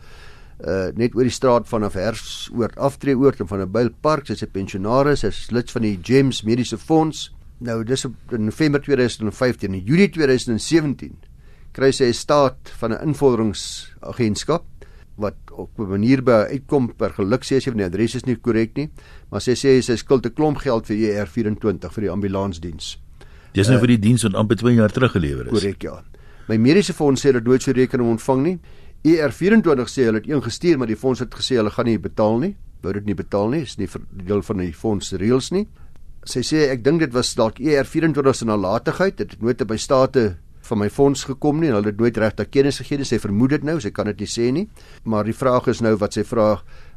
uh 0.61 0.91
net 0.95 1.15
oor 1.15 1.23
die 1.25 1.33
straat 1.33 1.67
vanaf 1.67 1.93
Hersoort 1.93 2.77
aftreeoort 2.77 3.39
en 3.39 3.47
van 3.47 3.61
'n 3.61 3.71
Bylpark, 3.71 4.27
sy's 4.27 4.43
'n 4.43 4.51
pensionaris, 4.51 5.19
sy's 5.19 5.51
lid 5.51 5.71
van 5.71 5.81
die 5.81 5.99
Gems 6.01 6.43
Mediese 6.43 6.77
Fonds. 6.77 7.31
Nou 7.59 7.83
dis 7.83 8.05
op 8.05 8.13
in 8.31 8.45
November 8.45 8.81
2015 8.81 9.73
en 9.73 9.83
Julie 9.83 10.09
2017 10.09 11.17
kry 11.71 11.91
sy 11.91 12.05
'n 12.05 12.13
staat 12.13 12.71
van 12.79 12.93
'n 12.93 13.07
invorderingsagentskap 13.07 14.63
wat 15.15 15.35
op 15.51 15.79
'n 15.79 15.89
manier 15.89 16.23
by 16.23 16.47
uitkom 16.51 16.95
per 16.95 17.13
geluk 17.13 17.43
sê 17.43 17.59
sy 17.59 17.69
van 17.69 17.77
die 17.77 17.85
adres 17.85 18.15
is 18.15 18.25
nie 18.25 18.35
korrek 18.35 18.75
nie, 18.75 18.89
maar 19.29 19.41
sy 19.41 19.51
sê 19.51 19.81
sy 19.81 19.95
skuld 19.95 20.25
'n 20.25 20.33
klomp 20.33 20.57
geld 20.57 20.85
vir 20.87 20.97
ER24 20.97 21.93
vir 21.93 22.01
die 22.01 22.09
ambulansdiens. 22.09 22.97
Dis 23.53 23.67
nou 23.67 23.75
uh, 23.75 23.79
vir 23.81 23.87
die 23.87 23.99
diens 23.99 24.23
wat 24.23 24.33
amper 24.33 24.57
2 24.57 24.75
jaar 24.75 24.91
terug 24.91 25.11
gelewer 25.11 25.45
is. 25.45 25.51
Korrek 25.51 25.81
ja. 25.81 26.03
My 26.47 26.57
mediese 26.57 26.93
fonds 26.93 27.21
sê 27.21 27.31
dat 27.31 27.43
nooit 27.43 27.61
so 27.61 27.71
rekening 27.71 28.09
ontvang 28.09 28.43
nie. 28.43 28.59
ER24 29.01 29.89
sê 29.89 30.03
hulle 30.05 30.19
het 30.21 30.27
een 30.29 30.43
gestuur 30.45 30.77
maar 30.77 30.89
die 30.91 30.99
fonds 30.99 31.23
het 31.23 31.33
gesê 31.33 31.57
hulle 31.57 31.73
gaan 31.73 31.87
nie 31.89 31.97
betaal 31.97 32.37
nie. 32.43 32.51
Wou 32.81 32.93
dit 32.93 33.05
nie 33.05 33.17
betaal 33.17 33.49
nie, 33.49 33.63
is 33.65 33.77
nie 33.77 33.89
deel 34.25 34.43
van 34.45 34.61
die 34.61 34.73
fonds 34.73 35.13
reëls 35.17 35.51
nie. 35.55 35.65
Sy 36.25 36.43
sê 36.45 36.67
ek 36.69 36.83
dink 36.85 37.01
dit 37.01 37.13
was 37.13 37.33
dalk 37.37 37.57
ER24 37.57 38.37
se 38.37 38.45
nalatigheid, 38.45 39.17
dit 39.17 39.33
het 39.33 39.41
nooit 39.41 39.63
by 39.65 39.77
state 39.81 40.35
van 40.69 40.79
my 40.83 40.89
fonds 40.93 41.25
gekom 41.25 41.59
nie 41.59 41.71
en 41.71 41.79
hulle 41.79 41.89
het 41.89 42.01
nooit 42.01 42.17
regtig 42.21 42.51
kennis 42.53 42.77
gegee 42.83 43.01
nie. 43.01 43.09
Sy 43.09 43.17
vermoed 43.21 43.55
dit 43.57 43.65
nou, 43.65 43.79
sy 43.81 43.89
kan 43.89 44.09
dit 44.11 44.21
nie 44.21 44.29
sê 44.29 44.51
nie. 44.53 44.67
Maar 45.03 45.25
die 45.25 45.37
vraag 45.37 45.71
is 45.73 45.81
nou 45.81 45.95
wat 46.01 46.17
sy 46.17 46.25
vra, 46.27 46.51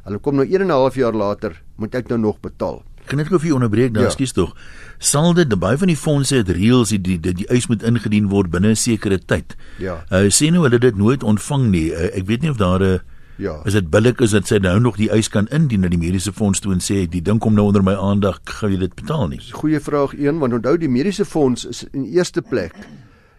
hulle 0.05 0.21
kom 0.21 0.37
nou 0.37 0.45
1 0.45 0.61
en 0.61 0.67
'n 0.67 0.77
half 0.77 0.95
jaar 0.95 1.13
later, 1.13 1.57
moet 1.77 1.95
ek 1.95 2.09
nou 2.09 2.19
nog 2.19 2.37
betaal? 2.39 2.83
Kan 3.05 3.17
net 3.17 3.27
gou 3.27 3.39
vir 3.39 3.53
onderbreek, 3.53 3.91
nou 3.91 4.03
ja. 4.03 4.09
skus 4.09 4.31
tog. 4.31 4.55
Sal 4.97 5.33
dit 5.33 5.59
baie 5.59 5.77
van 5.77 5.87
die 5.87 5.97
fondse 5.97 6.35
het 6.35 6.49
reëls 6.49 6.89
die 6.89 7.01
die, 7.01 7.19
die 7.19 7.33
die 7.33 7.47
eis 7.53 7.67
moet 7.67 7.83
ingedien 7.83 8.29
word 8.29 8.49
binne 8.49 8.69
'n 8.73 8.75
sekere 8.75 9.19
tyd. 9.19 9.55
Ja. 9.77 10.03
Uh 10.11 10.29
sê 10.29 10.51
nou 10.51 10.63
hulle 10.63 10.79
dit 10.79 10.95
nooit 10.95 11.23
ontvang 11.23 11.69
nie. 11.69 11.91
Uh, 11.91 12.17
ek 12.17 12.25
weet 12.25 12.41
nie 12.41 12.49
of 12.49 12.57
daar 12.57 12.79
'n 12.79 12.83
uh, 12.83 12.99
Ja. 13.37 13.59
Is 13.67 13.73
dit 13.73 13.89
billik 13.89 14.21
is 14.21 14.31
dit 14.31 14.47
sê 14.47 14.59
nou 14.63 14.79
nog 14.79 14.95
die 14.95 15.09
eis 15.11 15.27
kan 15.27 15.47
indien 15.51 15.81
na 15.83 15.89
die 15.91 15.99
mediese 15.99 16.31
fonds 16.31 16.61
toe 16.63 16.71
en 16.71 16.79
sê 16.79 17.03
die 17.03 17.21
ding 17.21 17.39
kom 17.43 17.53
nou 17.53 17.65
onder 17.67 17.83
my 17.83 17.91
aandag, 17.93 18.39
gaan 18.43 18.71
jy 18.71 18.77
dit 18.85 18.95
betaal 18.95 19.27
nie? 19.27 19.41
Goeie 19.51 19.79
vraag 19.83 20.15
1 20.15 20.39
want 20.39 20.53
onthou 20.53 20.77
die 20.79 20.89
mediese 20.89 21.25
fonds 21.25 21.65
is 21.65 21.83
in 21.91 22.05
eerste 22.05 22.41
plek 22.41 22.73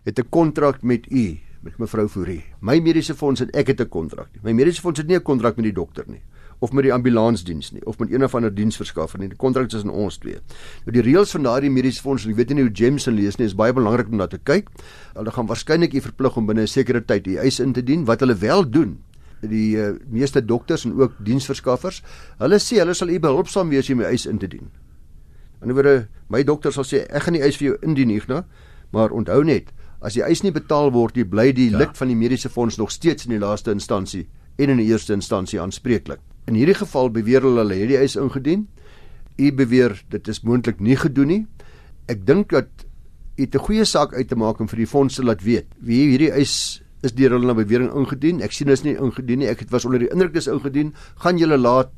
het 0.05 0.19
'n 0.19 0.29
kontrak 0.29 0.83
met 0.83 1.11
u 1.11 1.39
met 1.63 1.79
mevrou 1.79 2.09
Fourie. 2.09 2.45
My 2.61 2.79
mediese 2.79 3.15
fonds 3.15 3.41
het 3.41 3.51
ek 3.57 3.67
het 3.67 3.81
'n 3.81 3.89
kontrak. 3.89 4.29
My 4.43 4.53
mediese 4.53 4.81
fonds 4.81 4.99
het 4.99 5.09
nie 5.09 5.17
'n 5.17 5.23
kontrak 5.23 5.57
met 5.57 5.65
die 5.65 5.73
dokter 5.73 6.05
nie 6.07 6.23
of 6.59 6.73
met 6.73 6.87
die 6.87 6.93
ambulansdiens 6.93 7.73
nie 7.73 7.85
of 7.87 7.99
met 7.99 8.13
een 8.13 8.25
of 8.25 8.35
ander 8.35 8.55
diensverskaffer 8.55 9.21
nie. 9.21 9.29
Die 9.29 9.37
kontrak 9.37 9.67
is 9.67 9.73
tussen 9.77 9.91
ons 9.91 10.19
twee. 10.19 10.39
Nou 10.87 10.95
die 10.97 11.05
reëls 11.05 11.35
van 11.37 11.43
daardie 11.43 11.71
mediese 11.71 12.03
fonds, 12.03 12.27
ek 12.27 12.37
weet 12.39 12.55
nie 12.55 12.65
hoe 12.67 12.73
James 12.73 13.07
en 13.07 13.17
lees 13.19 13.37
nie, 13.37 13.49
is 13.51 13.57
baie 13.57 13.75
belangrik 13.77 14.09
om 14.13 14.17
na 14.21 14.27
te 14.31 14.39
kyk. 14.39 14.71
Hulle 15.15 15.35
gaan 15.35 15.51
waarskynlik 15.51 15.95
u 15.95 16.01
verplig 16.01 16.37
om 16.37 16.47
binne 16.47 16.63
'n 16.63 16.67
sekere 16.67 17.05
tyd 17.05 17.27
u 17.27 17.37
eis 17.37 17.61
in 17.61 17.73
te 17.73 17.83
dien. 17.83 18.05
Wat 18.05 18.21
hulle 18.21 18.35
wel 18.35 18.71
doen, 18.71 18.99
die 19.41 19.77
uh, 19.77 19.95
meeste 20.09 20.45
dokters 20.45 20.85
en 20.85 20.95
ook 20.97 21.13
diensverskaffers, 21.19 22.03
hulle 22.39 22.59
sê 22.59 22.81
hulle 22.81 22.95
sal 22.95 23.09
u 23.09 23.19
behulpsaam 23.21 23.69
wees 23.69 23.91
om 23.91 24.01
u 24.01 24.05
eis 24.05 24.27
in 24.27 24.39
te 24.39 24.49
dien. 24.49 24.71
In 25.63 25.69
'n 25.69 25.75
woorde, 25.75 26.09
my 26.29 26.43
dokter 26.43 26.73
sal 26.73 26.85
sê 26.85 27.07
ek 27.09 27.23
gaan 27.23 27.35
die 27.35 27.43
eis 27.43 27.57
vir 27.57 27.69
jou 27.69 27.77
indien, 27.83 28.11
Ignas, 28.11 28.45
maar 28.93 29.11
onthou 29.11 29.45
net, 29.45 29.73
as 30.01 30.15
die 30.15 30.23
eis 30.23 30.43
nie 30.43 30.53
betaal 30.53 30.93
word 30.93 31.17
nie, 31.17 31.25
bly 31.25 31.53
die 31.53 31.71
ja. 31.71 31.79
lid 31.79 31.97
van 31.97 32.09
die 32.09 32.17
mediese 32.17 32.49
fonds 32.49 32.77
nog 32.77 32.91
steeds 32.91 33.27
in 33.27 33.33
die 33.33 33.39
laaste 33.39 33.71
instansie 33.71 34.27
en 34.59 34.71
in 34.71 34.77
die 34.77 34.87
eerste 34.87 35.13
instansie 35.13 35.61
aanspreeklik. 35.61 36.21
In 36.47 36.55
hierdie 36.55 36.79
geval 36.79 37.11
beweer 37.11 37.43
hulle 37.43 37.65
hulle 37.65 37.75
het 37.75 37.91
die 37.91 37.99
eis 37.99 38.17
ingedien. 38.17 38.67
U 39.37 39.53
beweer 39.53 39.97
dit 40.11 40.29
is 40.29 40.43
moontlik 40.47 40.81
nie 40.81 40.97
gedoen 40.97 41.33
nie. 41.33 41.43
Ek 42.09 42.23
dink 42.27 42.51
dat 42.55 42.69
u 43.37 43.43
'n 43.43 43.59
goeie 43.59 43.85
saak 43.85 44.15
uit 44.15 44.29
te 44.29 44.37
maak 44.37 44.61
om 44.61 44.69
vir 44.69 44.79
die 44.79 44.87
fondse 44.87 45.23
laat 45.23 45.43
weet 45.43 45.67
wie 45.81 46.09
hierdie 46.09 46.33
eis 46.33 46.83
is 47.03 47.13
deur 47.13 47.31
hulle 47.31 47.47
na 47.47 47.55
bewering 47.55 47.93
ingedien. 47.93 48.43
Ek 48.43 48.53
sien 48.53 48.67
dit 48.67 48.79
is 48.79 48.85
nie 48.85 48.97
ingedien 48.97 49.39
nie. 49.39 49.49
Ek 49.49 49.61
het 49.61 49.71
was 49.71 49.85
onder 49.85 49.99
die 49.99 50.09
indruk 50.09 50.33
dis 50.33 50.47
ingedien. 50.47 50.95
Gaan 51.17 51.39
julle 51.39 51.59
laat 51.59 51.91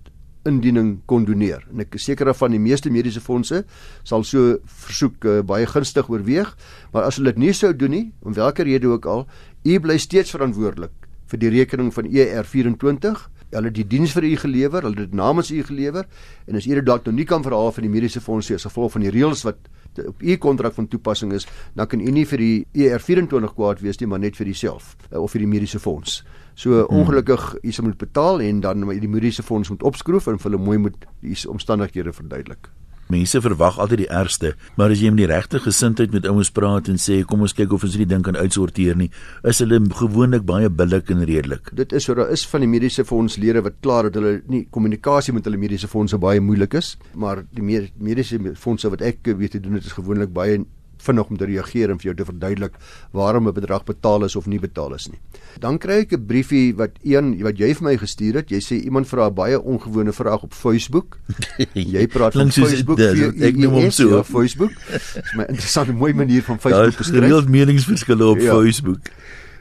indiening 0.46 1.00
kondoneer. 1.06 1.64
En 1.72 1.80
ek 1.80 1.94
is 1.94 2.06
seker 2.08 2.34
van 2.34 2.54
die 2.54 2.62
meeste 2.62 2.90
mediese 2.90 3.20
fondse 3.20 3.64
sal 4.06 4.24
so 4.24 4.58
versoek 4.64 5.24
uh, 5.24 5.40
baie 5.42 5.66
gunstig 5.66 6.08
oorweeg, 6.08 6.54
maar 6.92 7.08
as 7.08 7.16
hulle 7.16 7.32
dit 7.32 7.38
nie 7.38 7.52
sou 7.52 7.72
doen 7.76 7.90
nie, 7.90 8.12
om 8.22 8.32
watter 8.36 8.64
rede 8.64 8.88
ook 8.88 9.06
al, 9.06 9.26
u 9.64 9.80
bly 9.80 9.98
steeds 9.98 10.30
verantwoordelik 10.30 11.08
vir 11.28 11.38
die 11.38 11.50
rekening 11.52 11.92
van 11.92 12.08
ER24 12.08 13.26
hulle 13.50 13.72
die 13.72 13.86
diens 13.86 14.12
vir 14.12 14.26
u 14.28 14.34
gelewer, 14.36 14.82
hulle 14.82 15.06
het 15.06 15.14
namens 15.16 15.50
u 15.50 15.62
gelewer 15.64 16.06
en 16.46 16.56
as 16.56 16.66
u 16.66 16.74
dit 16.74 16.86
dalk 16.86 17.06
nou 17.08 17.14
nie 17.16 17.26
kan 17.28 17.42
verhaal 17.42 17.72
van 17.72 17.86
die 17.86 17.92
mediese 17.92 18.20
fonds 18.20 18.50
as 18.52 18.66
gevolg 18.68 18.92
van 18.96 19.06
die 19.06 19.12
reëls 19.14 19.44
wat 19.48 19.68
op 20.06 20.22
u 20.22 20.36
kontrak 20.36 20.74
van 20.74 20.88
toepassing 20.88 21.32
is, 21.32 21.46
dan 21.74 21.86
kan 21.86 22.00
u 22.00 22.10
nie 22.10 22.26
vir 22.26 22.38
die 22.38 22.66
ER24 22.86 23.54
kwaad 23.54 23.80
wees 23.82 23.98
nie, 23.98 24.06
maar 24.06 24.22
net 24.22 24.36
vir 24.38 24.46
uself 24.46 24.94
eh, 25.10 25.18
of 25.18 25.32
vir 25.34 25.42
die 25.42 25.50
mediese 25.50 25.80
fonds. 25.82 26.22
So 26.54 26.84
hmm. 26.84 27.00
ongelukkig 27.00 27.54
u 27.62 27.72
se 27.72 27.82
moet 27.82 27.98
betaal 27.98 28.40
en 28.40 28.60
dan 28.60 28.86
die 28.88 29.10
mediese 29.10 29.42
fonds 29.42 29.70
moet 29.70 29.82
opskroef 29.82 30.28
en 30.30 30.38
vir 30.38 30.50
hulle 30.50 30.64
mooi 30.64 30.78
moet 30.78 31.08
die 31.22 31.38
omstandighede 31.50 32.12
verduidelik. 32.12 32.70
Mense 33.08 33.40
verwag 33.40 33.78
altyd 33.80 34.02
die 34.02 34.10
ergste, 34.12 34.50
maar 34.76 34.92
as 34.92 35.00
jy 35.00 35.08
met 35.12 35.22
die 35.22 35.28
regte 35.30 35.60
gesindheid 35.64 36.12
met 36.12 36.26
ouens 36.28 36.50
praat 36.52 36.90
en 36.92 36.98
sê 37.00 37.22
kom 37.28 37.40
ons 37.46 37.54
kyk 37.56 37.72
of 37.72 37.86
ons 37.86 37.94
hierdie 37.96 38.10
ding 38.10 38.24
kan 38.26 38.36
uitsorteer 38.36 38.98
nie, 39.00 39.08
is 39.48 39.62
hulle 39.64 39.80
gewoonlik 39.96 40.44
baie 40.48 40.68
billik 40.68 41.08
en 41.14 41.24
redelik. 41.24 41.72
Dit 41.78 41.94
is 41.96 42.04
so 42.04 42.16
daar 42.18 42.28
is 42.34 42.44
van 42.50 42.66
die 42.66 42.70
mediese 42.70 43.06
fondslede 43.08 43.64
wat 43.64 43.80
klaar 43.80 44.10
dat 44.10 44.20
hulle 44.20 44.42
nie 44.52 44.66
kommunikasie 44.74 45.32
met 45.32 45.48
hulle 45.48 45.60
mediese 45.60 45.88
fondse 45.88 46.20
baie 46.20 46.42
moeilik 46.44 46.76
is, 46.76 46.96
maar 47.14 47.46
die 47.56 47.64
mediese 47.64 48.40
fondse 48.60 48.92
wat 48.92 49.04
ek 49.08 49.32
weet 49.38 49.56
te 49.56 49.62
doen 49.64 49.80
dit 49.80 49.88
is 49.88 49.96
gewoonlik 49.96 50.34
baie 50.36 50.60
vinnig 51.02 51.30
om 51.30 51.36
te 51.36 51.46
reageer 51.48 51.90
en 51.90 51.98
vir 51.98 52.10
jou 52.10 52.14
te 52.18 52.26
verduidelik 52.28 52.74
waarom 53.12 53.48
'n 53.48 53.54
bedrag 53.54 53.84
betaal 53.84 54.24
is 54.24 54.36
of 54.36 54.46
nie 54.46 54.58
betaal 54.58 54.94
is 54.94 55.08
nie. 55.08 55.18
Dan 55.58 55.78
kry 55.78 56.00
ek 56.04 56.12
'n 56.12 56.26
briefie 56.26 56.74
wat 56.74 56.90
een 57.02 57.42
wat 57.42 57.58
jy 57.58 57.74
vir 57.74 57.84
my 57.84 57.96
gestuur 57.96 58.34
het. 58.34 58.50
Jy 58.50 58.60
sê 58.60 58.84
iemand 58.84 59.08
vra 59.08 59.28
'n 59.28 59.34
baie 59.34 59.60
ongewone 59.60 60.12
vraag 60.12 60.42
op 60.42 60.52
Facebook. 60.52 61.18
jy 61.74 62.06
praat 62.06 62.32
van 62.32 62.50
Facebook, 62.50 62.98
ek 62.98 63.56
noem 63.56 63.72
hom 63.72 63.90
so 63.90 64.08
ja, 64.08 64.18
op 64.18 64.26
Facebook. 64.26 64.72
Dis 64.92 65.34
'n 65.34 65.40
interessante 65.48 65.92
mooi 65.92 66.12
manier 66.12 66.42
van 66.42 66.58
Facebook 66.58 66.96
te 66.96 67.04
skryf. 67.04 67.38
Is 67.38 67.46
meningsverskille 67.46 68.26
op 68.26 68.38
ja. 68.38 68.52
Facebook. 68.52 69.00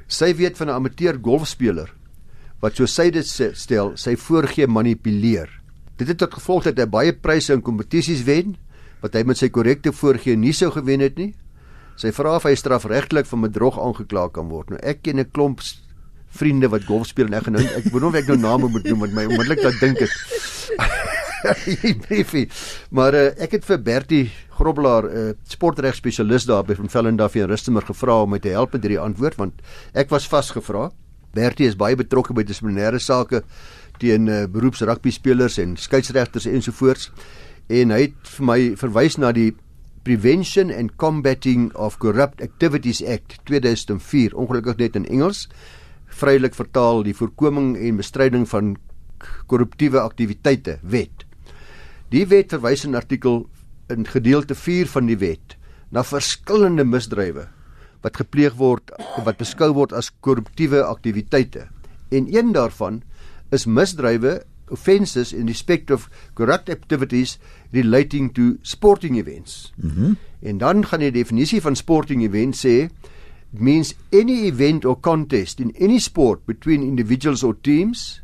Sy 0.08 0.36
weet 0.36 0.58
van 0.58 0.67
'n 0.67 0.74
amateur 0.74 1.17
golfspeler 1.22 1.94
wat 2.62 2.75
so 2.75 2.86
sy 2.86 3.10
dit 3.13 3.27
stel, 3.53 3.91
sy 3.96 4.15
voorgee 4.15 4.67
manipuleer. 4.67 5.50
Dit 5.98 6.08
het 6.08 6.17
tot 6.17 6.34
gevolg 6.34 6.63
dat 6.63 6.77
hy 6.77 6.86
baie 6.89 7.13
pryse 7.13 7.53
in 7.53 7.62
kompetisies 7.62 8.24
wen 8.24 8.56
wat 9.08 9.18
hy 9.18 9.24
met 9.28 9.40
sy 9.40 9.50
korrekte 9.54 9.94
voorgee 9.96 10.38
nie 10.38 10.54
sou 10.56 10.70
gewen 10.76 11.04
het 11.06 11.18
nie. 11.18 11.32
Sy 11.98 12.12
vra 12.14 12.36
of 12.38 12.46
hy 12.46 12.54
strafregtelik 12.60 13.26
van 13.26 13.48
bedrog 13.48 13.80
aangekla 13.82 14.28
kan 14.36 14.52
word. 14.52 14.76
Nou 14.76 14.80
ek 14.84 15.02
ken 15.08 15.20
'n 15.20 15.32
klomp 15.32 15.64
vriende 16.38 16.68
wat 16.70 16.86
golf 16.86 17.08
speel 17.08 17.32
en 17.32 17.40
ek 17.40 17.48
genoem 17.48 17.70
ek 17.78 17.88
weet 17.88 18.02
nie 18.02 18.10
of 18.10 18.16
ek 18.16 18.28
nou 18.28 18.38
name 18.38 18.68
moet 18.70 18.84
noem 18.84 19.00
met 19.00 19.14
my 19.14 19.26
onmiddellik 19.26 19.64
laat 19.64 19.80
dink 19.80 19.98
het. 20.00 20.14
briefie. 22.08 22.50
Maar 22.92 23.14
uh, 23.14 23.26
ek 23.38 23.58
het 23.58 23.66
vir 23.66 23.82
Bertie 23.82 24.32
Grobbelaar, 24.58 25.06
'n 25.06 25.30
uh, 25.30 25.34
sportreg 25.48 25.96
spesialis 25.96 26.46
daar 26.46 26.64
by 26.66 26.76
van 26.76 26.90
Velendorf 26.90 27.36
in 27.36 27.48
Rustenburg 27.48 27.86
gevra 27.86 28.22
om 28.22 28.30
my 28.30 28.40
te 28.40 28.50
help 28.50 28.74
met 28.74 28.82
hierdie 28.82 29.00
antwoord 29.00 29.36
want 29.36 29.54
ek 29.94 30.10
was 30.10 30.28
vasgevra. 30.28 30.92
Bertie 31.34 31.68
is 31.68 31.76
baie 31.76 31.96
betrokke 31.96 32.34
by 32.34 32.44
dissiplinêre 32.44 33.00
sake 33.00 33.44
teen 33.98 34.28
uh, 34.28 34.46
beroeps 34.46 34.82
rugby 34.82 35.12
spelers 35.12 35.58
en 35.58 35.78
skeieregters 35.78 36.46
ensovoorts 36.46 37.12
en 37.67 37.91
hy 37.91 38.01
het 38.07 38.29
vir 38.38 38.45
my 38.47 38.59
verwys 38.79 39.17
na 39.19 39.33
die 39.36 39.51
Prevention 40.07 40.71
and 40.71 40.95
Combating 40.95 41.67
of 41.75 41.97
Corrupt 42.00 42.41
Activities 42.41 43.01
Act 43.03 43.41
2004 43.50 44.36
ongelukkig 44.39 44.77
net 44.79 44.95
in 44.95 45.07
Engels. 45.12 45.50
Vrylik 46.07 46.55
vertaal 46.55 47.03
die 47.03 47.15
voorkoming 47.17 47.74
en 47.75 48.00
bestryding 48.00 48.45
van 48.47 48.77
korruptiewe 49.51 50.00
aktiwiteite 50.00 50.77
wet. 50.81 51.25
Die 52.13 52.24
wet 52.31 52.55
verwys 52.55 52.86
in 52.88 52.95
artikel 52.95 53.43
in 53.91 54.07
gedeelte 54.07 54.55
4 54.55 54.88
van 54.93 55.12
die 55.12 55.19
wet 55.19 55.57
na 55.91 56.05
verskillende 56.07 56.86
misdrywe 56.88 57.50
wat 58.05 58.19
gepleeg 58.21 58.55
word 58.55 58.93
wat 59.25 59.39
beskou 59.41 59.74
word 59.75 59.91
as 59.91 60.13
korruptiewe 60.24 60.86
aktiwiteite. 60.88 61.67
En 62.15 62.31
een 62.31 62.53
daarvan 62.55 63.01
is 63.51 63.67
misdrywe 63.67 64.39
offences 64.71 65.33
in 65.33 65.45
respect 65.45 65.91
of 65.91 66.09
corrupt 66.33 66.69
activities 66.69 67.38
relating 67.71 68.33
to 68.33 68.57
sporting 68.62 69.17
events. 69.17 69.74
Mhm. 69.75 70.01
Mm 70.03 70.17
en 70.41 70.57
dan 70.57 70.86
gaan 70.86 71.01
die 71.01 71.12
definisie 71.12 71.62
van 71.62 71.75
sporting 71.75 72.21
event 72.24 72.55
sê 72.55 72.89
means 73.50 73.95
any 74.13 74.45
event 74.45 74.86
or 74.86 75.00
contest 75.00 75.59
in 75.59 75.74
any 75.81 76.00
sport 76.00 76.45
between 76.45 76.83
individuals 76.83 77.43
or 77.43 77.55
teams 77.62 78.21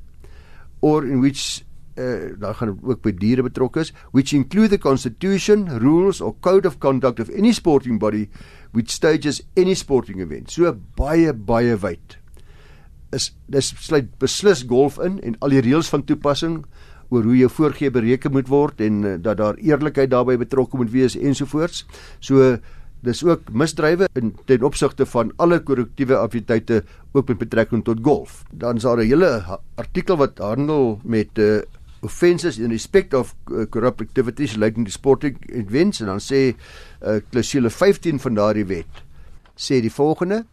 or 0.79 1.05
in 1.05 1.19
which 1.19 1.63
uh 1.97 2.33
daar 2.39 2.55
gaan 2.55 2.77
ook 2.81 3.01
by 3.01 3.11
diere 3.17 3.43
betrokke 3.45 3.79
is 3.79 3.93
which 4.11 4.33
include 4.33 4.69
the 4.69 4.77
constitution, 4.77 5.67
rules 5.79 6.21
or 6.21 6.33
code 6.39 6.67
of 6.67 6.79
conduct 6.79 7.19
of 7.19 7.29
any 7.29 7.51
sporting 7.51 7.99
body 7.99 8.29
which 8.71 8.89
stages 8.91 9.41
any 9.55 9.73
sporting 9.73 10.19
event. 10.19 10.51
So 10.51 10.73
baie 10.95 11.33
baie 11.33 11.77
wyd 11.77 12.17
is 13.13 13.31
dis 13.47 13.73
sluit 13.79 14.09
beslis 14.19 14.63
golf 14.67 14.99
in 15.03 15.19
en 15.21 15.37
al 15.39 15.55
die 15.55 15.63
reëls 15.63 15.89
van 15.93 16.03
toepassing 16.03 16.63
oor 17.13 17.27
hoe 17.27 17.37
jou 17.37 17.49
voorgee 17.49 17.93
bereken 17.93 18.33
moet 18.33 18.49
word 18.49 18.81
en 18.81 19.03
uh, 19.03 19.17
dat 19.21 19.37
daar 19.37 19.59
eerlikheid 19.61 20.09
daarbey 20.09 20.37
betrokke 20.41 20.77
moet 20.77 20.91
wees 20.91 21.17
ensovoorts. 21.17 21.85
So 22.19 22.57
dis 23.03 23.23
ook 23.27 23.51
misdrywe 23.51 24.07
in 24.19 24.31
ten 24.47 24.63
opsigte 24.63 25.05
van 25.05 25.33
alle 25.43 25.59
korrektiewe 25.59 26.17
aktiwiteite 26.17 26.83
ook 27.11 27.27
met 27.27 27.41
betrekking 27.43 27.83
tot 27.83 27.99
golf. 28.01 28.43
Dan 28.51 28.79
is 28.79 28.87
daar 28.87 28.97
'n 28.97 29.07
hele 29.07 29.59
artikel 29.75 30.17
wat 30.17 30.37
handel 30.37 30.99
met 31.03 31.37
uh, 31.37 31.61
offences 32.03 32.57
in 32.59 32.71
respect 32.71 33.13
of 33.13 33.35
uh, 33.51 33.65
corrupt 33.69 34.01
activities 34.01 34.53
relating 34.53 34.85
to 34.85 34.91
sporting 34.91 35.37
events 35.49 36.01
en 36.03 36.11
dan 36.11 36.19
sê 36.19 36.41
uh, 36.51 37.19
klousule 37.31 37.69
15 37.69 38.19
van 38.19 38.39
daardie 38.39 38.65
wet 38.65 39.03
sê 39.55 39.79
die 39.83 39.91
volgende 39.91 40.43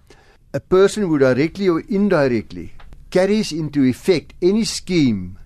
a 0.52 0.60
person 0.60 1.04
who 1.04 1.18
directly 1.18 1.68
or 1.68 1.80
indirectly 1.88 2.72
carries 3.10 3.52
into 3.52 3.84
effect 3.84 4.34
any 4.42 4.64
scheme 4.64 5.38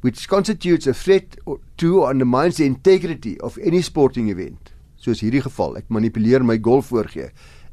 which 0.00 0.28
constitutes 0.28 0.86
a 0.86 0.94
threat 0.94 1.36
to 1.76 2.00
or 2.00 2.10
undermines 2.10 2.56
the 2.56 2.64
integrity 2.64 3.38
of 3.40 3.58
any 3.58 3.82
sporting 3.82 4.30
event. 4.30 4.72
Soos 4.98 5.20
hierdie 5.22 5.42
geval 5.44 5.76
ek 5.78 5.90
manipuleer 5.92 6.40
my 6.42 6.56
golf 6.56 6.88
voorgee 6.94 7.28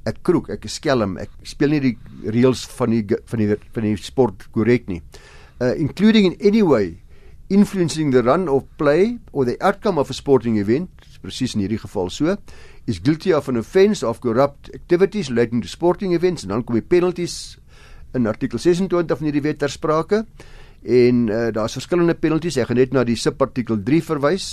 ek 0.06 0.20
kroek 0.28 0.52
ek 0.54 0.68
is 0.68 0.76
skelm 0.78 1.16
ek 1.22 1.32
speel 1.48 1.74
nie 1.74 1.82
die 1.82 1.96
reëls 2.36 2.66
van 2.78 2.94
die 2.94 3.02
van 3.32 3.42
die 3.42 3.56
van 3.56 3.88
die 3.88 3.96
sport 3.98 4.46
korrek 4.54 4.90
nie. 4.92 5.02
Uh, 5.62 5.74
including 5.80 6.28
in 6.28 6.36
any 6.44 6.62
way 6.62 6.98
influencing 7.50 8.12
the 8.12 8.22
run 8.26 8.50
of 8.50 8.66
play 8.78 9.18
or 9.32 9.46
the 9.46 9.56
outcome 9.62 9.98
of 9.98 10.10
a 10.10 10.18
sporting 10.18 10.58
event 10.60 10.90
presies 11.26 11.56
in 11.56 11.64
hierdie 11.64 11.82
geval 11.82 12.12
so 12.14 12.36
is 12.86 13.00
guilty 13.02 13.34
of 13.34 13.48
an 13.50 13.58
offence 13.58 14.04
of 14.04 14.22
corrupt 14.22 14.70
activities 14.74 15.30
relating 15.30 15.62
to 15.62 15.68
sporting 15.68 16.14
events 16.14 16.44
en 16.44 16.54
dan 16.54 16.64
kom 16.64 16.78
die 16.78 16.86
penalties 16.86 17.58
in 18.16 18.30
artikel 18.30 18.62
26 18.62 19.18
van 19.18 19.28
hierdie 19.28 19.44
wet 19.44 19.60
ter 19.60 19.74
sprake. 19.74 20.24
En 20.86 21.26
uh, 21.28 21.48
daar's 21.54 21.76
verskillende 21.80 22.14
penalties. 22.14 22.60
Ek 22.62 22.70
gaan 22.70 22.80
net 22.80 22.94
na 22.94 23.04
die 23.08 23.18
subartikel 23.18 23.82
3 23.84 24.02
verwys. 24.06 24.50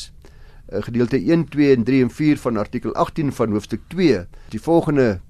Uh, 0.73 0.81
gedeelte 0.87 1.21
1 1.21 1.45
2 1.53 1.77
en 1.77 1.85
3 1.85 2.07
en 2.07 2.11
4 2.11 2.41
van 2.47 2.57
artikel 2.62 2.95
18 2.97 3.35
van 3.37 3.53
hoofstuk 3.53 3.85
2 3.93 4.25
die 4.55 4.61
volgende 4.62 5.21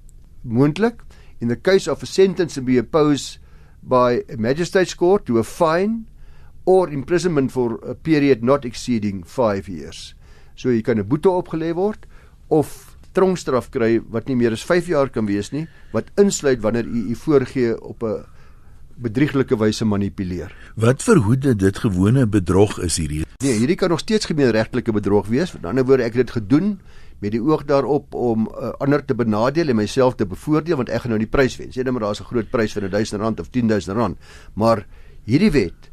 moontlik 0.43 1.03
in 1.41 1.49
the 1.49 1.57
case 1.57 1.91
of 1.91 2.03
a 2.03 2.07
sentence 2.07 2.55
to 2.55 2.63
be 2.63 2.79
opposed 2.79 3.41
by 3.83 4.23
a 4.31 4.37
magistrate's 4.37 4.95
court 4.95 5.27
to 5.27 5.39
a 5.39 5.43
fine 5.43 6.05
or 6.65 6.89
imprisonment 6.89 7.51
for 7.51 7.81
a 7.83 7.95
period 7.95 8.43
not 8.43 8.65
exceeding 8.65 9.25
5 9.27 9.69
years. 9.69 10.15
So 10.55 10.71
jy 10.71 10.83
kan 10.83 10.99
'n 10.99 11.09
boete 11.09 11.29
opgelê 11.29 11.75
word 11.75 12.07
of 12.49 12.92
tronkstraf 13.13 13.71
kry 13.71 14.01
wat 14.13 14.29
nie 14.29 14.37
meer 14.37 14.53
as 14.53 14.65
5 14.65 14.87
jaar 14.87 15.11
kan 15.11 15.27
wees 15.27 15.53
nie 15.53 15.67
wat 15.93 16.11
insluit 16.17 16.61
wanneer 16.61 16.87
u 16.87 17.11
u 17.13 17.15
voorgee 17.15 17.81
op 17.81 18.03
'n 18.03 18.25
bedrieglike 18.97 19.57
wyse 19.59 19.85
manipuleer. 19.85 20.53
Wat 20.77 21.03
verhoed 21.03 21.59
dit 21.59 21.79
gewone 21.79 22.27
bedrog 22.27 22.79
is 22.81 22.97
hierdie? 22.97 23.25
Nee, 23.43 23.59
hierdie 23.59 23.77
kan 23.77 23.91
nog 23.91 24.03
steeds 24.03 24.29
gemeenregtelike 24.31 24.93
bedrog 24.93 25.27
wees. 25.27 25.53
Met 25.53 25.65
ander 25.65 25.85
woorde, 25.85 26.07
ek 26.07 26.15
het 26.15 26.27
dit 26.27 26.37
gedoen 26.37 26.79
met 27.23 27.35
die 27.35 27.43
oog 27.43 27.65
daarop 27.65 28.15
om 28.15 28.49
uh, 28.51 28.73
ander 28.83 29.05
te 29.05 29.15
benadeel 29.15 29.69
en 29.69 29.79
myself 29.79 30.17
te 30.19 30.27
bevoordeel 30.27 30.77
want 30.77 30.91
ek 30.91 31.05
gaan 31.05 31.15
nou 31.15 31.21
die 31.23 31.31
prys 31.31 31.57
wen. 31.61 31.71
Sê 31.71 31.85
net 31.85 31.95
maar 31.95 32.09
daar's 32.09 32.21
'n 32.21 32.31
groot 32.31 32.51
prys 32.51 32.73
van 32.73 32.83
R1000 32.83 33.41
of 33.41 33.49
R10000. 33.51 34.19
Maar 34.55 34.87
hierdie 35.25 35.51
wet 35.51 35.92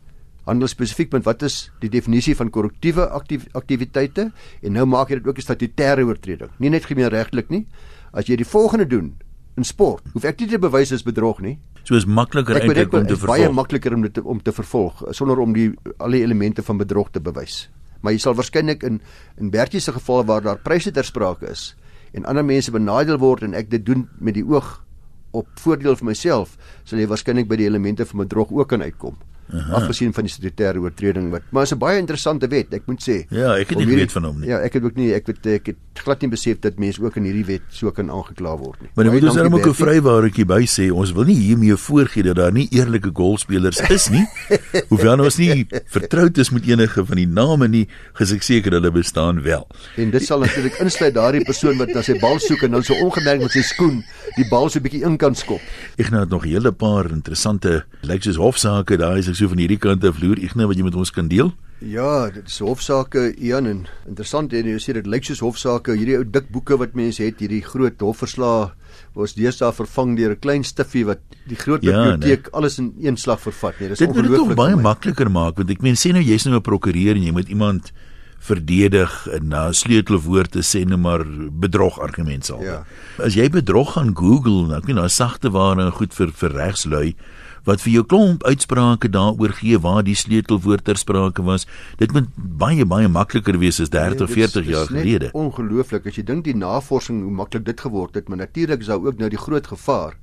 handel 0.50 0.70
spesifiek 0.72 1.13
met 1.13 1.25
wat 1.27 1.44
is 1.46 1.70
die 1.84 1.91
definisie 1.94 2.36
van 2.38 2.50
korruktiewe 2.53 3.06
aktiv 3.15 3.46
aktiwiteite 3.58 4.29
en 4.65 4.75
nou 4.75 4.86
maak 4.89 5.12
jy 5.12 5.20
dit 5.20 5.27
ook 5.27 5.38
'n 5.38 5.46
statutêre 5.46 6.06
oortreding. 6.06 6.50
Nie 6.60 6.70
net 6.70 6.86
gemeenregtelik 6.86 7.50
nie. 7.50 7.68
As 8.13 8.25
jy 8.25 8.36
die 8.36 8.46
volgende 8.46 8.88
doen 8.88 9.18
in 9.58 9.63
sport, 9.63 10.03
hoef 10.13 10.24
ek 10.24 10.39
nie 10.39 10.48
te 10.48 10.60
bewys 10.60 10.91
as 10.91 11.03
bedrog 11.03 11.41
nie. 11.41 11.60
So 11.84 11.96
is 11.96 12.06
makliker 12.06 12.56
eintlik 12.56 12.94
om 12.94 13.06
te 13.06 13.15
vervolg. 13.15 13.38
Baie 13.38 13.50
makliker 13.50 13.94
om 13.94 14.01
dit 14.01 14.18
om 14.22 14.41
te 14.41 14.51
vervolg 14.51 15.03
sonder 15.12 15.39
om 15.39 15.53
die 15.53 15.72
al 15.98 16.12
die 16.12 16.24
elemente 16.24 16.63
van 16.63 16.77
bedrog 16.77 17.12
te 17.12 17.20
bewys. 17.20 17.70
Maar 18.01 18.13
jy 18.13 18.20
sal 18.20 18.36
waarskynlik 18.36 18.84
in 18.84 19.01
in 19.38 19.50
Bertie 19.50 19.79
se 19.79 19.91
geval 19.91 20.25
waar 20.25 20.41
daar 20.41 20.58
pryse 20.58 20.91
ter 20.91 21.03
sprake 21.03 21.50
is 21.50 21.75
en 22.13 22.25
ander 22.25 22.46
mense 22.46 22.72
benadeel 22.72 23.18
word 23.18 23.44
en 23.44 23.53
ek 23.53 23.70
dit 23.70 23.86
doen 23.86 24.10
met 24.20 24.34
die 24.34 24.46
oog 24.46 24.84
op 25.32 25.48
voordeel 25.56 25.96
vir 25.96 26.06
myself, 26.06 26.58
sal 26.84 27.00
jy 27.00 27.08
waarskynlik 27.08 27.48
by 27.48 27.56
die 27.56 27.65
elemente 27.65 28.06
van 28.06 28.20
bedrog 28.20 28.51
ook 28.51 28.68
kan 28.70 28.82
uitkom 28.82 29.18
afgesien 29.50 30.13
van 30.13 30.27
die 30.27 30.34
statutêre 30.34 30.82
oortreding 30.82 31.29
wat 31.34 31.41
maar 31.51 31.63
is 31.63 31.74
'n 31.74 31.79
baie 31.79 31.98
interessante 31.98 32.48
wet 32.48 32.74
ek 32.74 32.84
moet 32.86 33.01
sê. 33.01 33.25
Ja 33.29 33.56
ek 33.58 33.70
het 33.70 33.77
nie 33.77 33.96
weet 33.96 34.12
van 34.12 34.24
hom 34.24 34.39
nie. 34.39 34.50
Ja 34.50 34.60
ek 34.60 34.74
het 34.74 34.84
ook 34.84 34.96
nie 34.96 35.13
ek 35.13 35.27
weet 35.27 35.46
ek 35.46 35.65
het 35.65 35.77
glad 35.94 36.22
nie 36.22 36.29
besef 36.29 36.60
dat 36.60 36.77
mense 36.79 37.01
ook 37.01 37.18
in 37.18 37.24
hierdie 37.24 37.46
wet 37.46 37.62
so 37.70 37.91
kan 37.91 38.10
aangekla 38.10 38.58
word 38.58 38.82
nie. 38.82 38.89
Maar 38.96 39.06
dan 39.06 39.13
moet 39.13 39.24
ons 39.24 39.36
dan 39.36 39.53
ook 39.53 39.68
'n 39.68 39.74
vrywaaretjie 39.74 40.46
by 40.46 40.63
sê 40.65 40.91
ons 40.91 41.12
wil 41.12 41.25
nie 41.25 41.36
hiermee 41.36 41.75
voorgee 41.75 42.24
dat 42.24 42.36
daar 42.36 42.51
nie 42.51 42.68
eerlike 42.72 43.10
golfspelers 43.13 43.79
is 43.89 44.10
nie. 44.10 44.25
Hoewel 44.91 45.20
ons 45.20 45.38
nie 45.38 45.68
vertroud 45.86 46.38
is 46.38 46.50
met 46.50 46.65
enige 46.65 47.06
van 47.06 47.18
die 47.18 47.27
name 47.27 47.68
nie 47.68 47.88
gesê 48.13 48.39
seker 48.39 48.72
hulle 48.72 48.91
bestaan 48.91 49.41
wel. 49.41 49.68
En 49.98 50.10
dit 50.12 50.24
sal 50.24 50.39
natuurlik 50.39 50.79
insluit 50.79 51.13
daardie 51.13 51.44
persoon 51.44 51.77
wat 51.77 51.94
na 51.94 52.01
sy 52.01 52.20
bal 52.20 52.39
soek 52.39 52.63
en 52.63 52.72
dan 52.72 52.84
so 52.84 52.94
ongemerk 52.94 53.41
met 53.41 53.51
sy 53.51 53.62
skoen 53.62 54.03
die 54.38 54.48
bal 54.50 54.70
so 54.70 54.79
'n 54.79 54.84
bietjie 54.84 55.03
in 55.03 55.18
kan 55.18 55.36
skop. 55.36 55.62
Ek 55.98 56.12
nou 56.12 56.22
het 56.22 56.29
nog 56.29 56.46
'n 56.46 56.50
hele 56.50 56.72
paar 56.72 57.12
interessante 57.12 57.84
lyk 58.01 58.24
soos 58.24 58.36
hofsaake 58.36 58.98
daar 58.98 59.18
is 59.18 59.27
so 59.39 59.50
van 59.51 59.62
hierdie 59.62 59.79
kant 59.81 60.03
af 60.05 60.19
vloer 60.19 60.39
Igne 60.43 60.67
wat 60.69 60.79
jy 60.79 60.86
met 60.86 60.98
ons 61.00 61.12
kan 61.15 61.29
deel? 61.31 61.53
Ja, 61.79 62.27
dit 62.27 62.48
is 62.48 62.58
hofsaake 62.60 63.29
Ian 63.39 63.69
en 63.69 63.86
interessant 64.08 64.51
en 64.53 64.67
jy 64.67 64.79
sê 64.84 64.98
dit 64.98 65.08
lyk 65.08 65.29
soos 65.29 65.39
hofsaake 65.46 65.96
hierdie 65.96 66.17
ou 66.19 66.25
dik 66.27 66.51
boeke 66.51 66.75
wat 66.81 66.98
mense 67.00 67.24
het 67.24 67.39
hierdie 67.39 67.63
groot 67.63 68.03
hofverslae 68.03 68.67
was 69.15 69.36
deesdae 69.38 69.72
vervang 69.77 70.17
deur 70.17 70.36
'n 70.36 70.41
klein 70.43 70.63
stiffie 70.63 71.05
wat 71.08 71.24
die 71.48 71.55
groot 71.55 71.84
ja, 71.84 71.96
biblioteek 71.96 72.51
nee. 72.51 72.53
alles 72.53 72.79
in 72.79 72.93
een 73.00 73.17
slag 73.17 73.39
vervat 73.39 73.79
nee 73.79 73.89
dis 73.89 74.01
ongelooflik 74.01 74.29
dit 74.29 74.39
moet 74.39 74.50
dit 74.50 74.58
baie 74.58 74.75
makliker 74.75 75.31
maak 75.31 75.58
want 75.58 75.72
ek 75.72 75.81
meen 75.81 75.96
sê 75.96 76.12
nou 76.12 76.22
jy's 76.22 76.46
nou 76.46 76.60
'n 76.60 76.62
prokureur 76.62 77.15
en 77.15 77.24
jy 77.24 77.31
moet 77.31 77.50
iemand 77.50 77.93
verdedig 78.39 79.27
na 79.43 79.72
sleutelwoord 79.72 80.51
te 80.51 80.63
sê 80.63 80.86
net 80.88 81.00
maar 81.00 81.25
bedrog 81.51 82.00
argument 82.00 82.48
sal. 82.48 82.63
Ja. 82.63 82.84
As 83.19 83.36
jy 83.36 83.50
bedrog 83.51 83.93
gaan 83.98 84.15
Google, 84.15 84.67
nou 84.69 84.79
ek 84.79 84.88
weet 84.88 84.96
nou 84.96 85.08
sagte 85.12 85.51
ware 85.51 85.84
en 85.84 85.91
goed 85.91 86.15
vir 86.15 86.31
vir 86.31 86.55
regslui 86.55 87.15
wat 87.63 87.82
vir 87.82 87.92
jou 87.94 88.04
klomp 88.06 88.44
uitsprake 88.44 89.10
daaroor 89.10 89.54
gee 89.60 89.80
waar 89.80 90.04
die 90.04 90.16
sleutelwoord 90.16 90.86
ter 90.86 90.98
sprake 90.98 91.44
was. 91.44 91.68
Dit 91.98 92.13
moet 92.13 92.28
baie 92.36 92.86
baie 92.86 93.08
makliker 93.08 93.60
wees 93.60 93.80
as 93.80 93.89
30 93.89 94.28
of 94.28 94.32
40 94.32 94.66
jaar 94.70 94.88
gelede. 94.88 95.32
Ongelooflik 95.34 96.08
as 96.08 96.16
jy 96.16 96.24
dink 96.24 96.46
die 96.46 96.56
navorsing 96.56 97.24
hoe 97.24 97.32
maklik 97.32 97.66
dit 97.66 97.80
geword 97.80 98.16
het, 98.16 98.30
maar 98.30 98.38
natuurlik 98.38 98.80
is 98.80 98.92
daar 98.92 99.04
ook 99.04 99.18
nou 99.18 99.30
die 99.30 99.38
groot 99.38 99.68
gevaar 99.68 100.18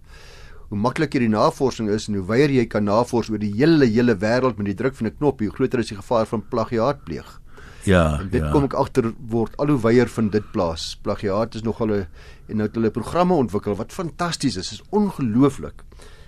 hoe 0.68 0.78
makliker 0.78 1.22
die 1.22 1.30
navorsing 1.30 1.88
is 1.94 2.08
en 2.10 2.18
hoe 2.18 2.26
wyer 2.26 2.50
jy 2.50 2.64
kan 2.66 2.86
navors 2.88 3.30
oor 3.30 3.38
die 3.38 3.52
hele 3.54 3.86
hele 3.86 4.16
wêreld 4.18 4.58
met 4.58 4.66
die 4.72 4.78
druk 4.78 4.96
van 4.98 5.06
'n 5.06 5.16
knop, 5.18 5.40
hoe 5.40 5.50
groter 5.50 5.78
is 5.78 5.88
die 5.88 5.96
gevaar 5.96 6.26
van 6.26 6.42
plagiaat 6.48 7.04
pleeg. 7.04 7.40
Ja, 7.84 8.18
en 8.18 8.28
dit 8.30 8.42
ja. 8.42 8.50
kom 8.50 8.64
ek 8.64 8.74
agter 8.74 9.12
word 9.30 9.54
al 9.62 9.70
hoe 9.70 9.80
wyer 9.80 10.08
van 10.10 10.28
dit 10.30 10.42
plaas. 10.52 10.96
Plagiaat 11.02 11.54
is 11.54 11.62
nogal 11.62 11.86
'n 11.86 12.06
en 12.48 12.56
nou 12.56 12.66
het 12.66 12.74
hulle 12.74 12.90
programme 12.90 13.34
ontwikkel 13.34 13.76
wat 13.76 13.92
fantasties 13.92 14.56
is. 14.56 14.68
Dit 14.68 14.80
is 14.80 14.84
ongelooflik. 14.90 15.82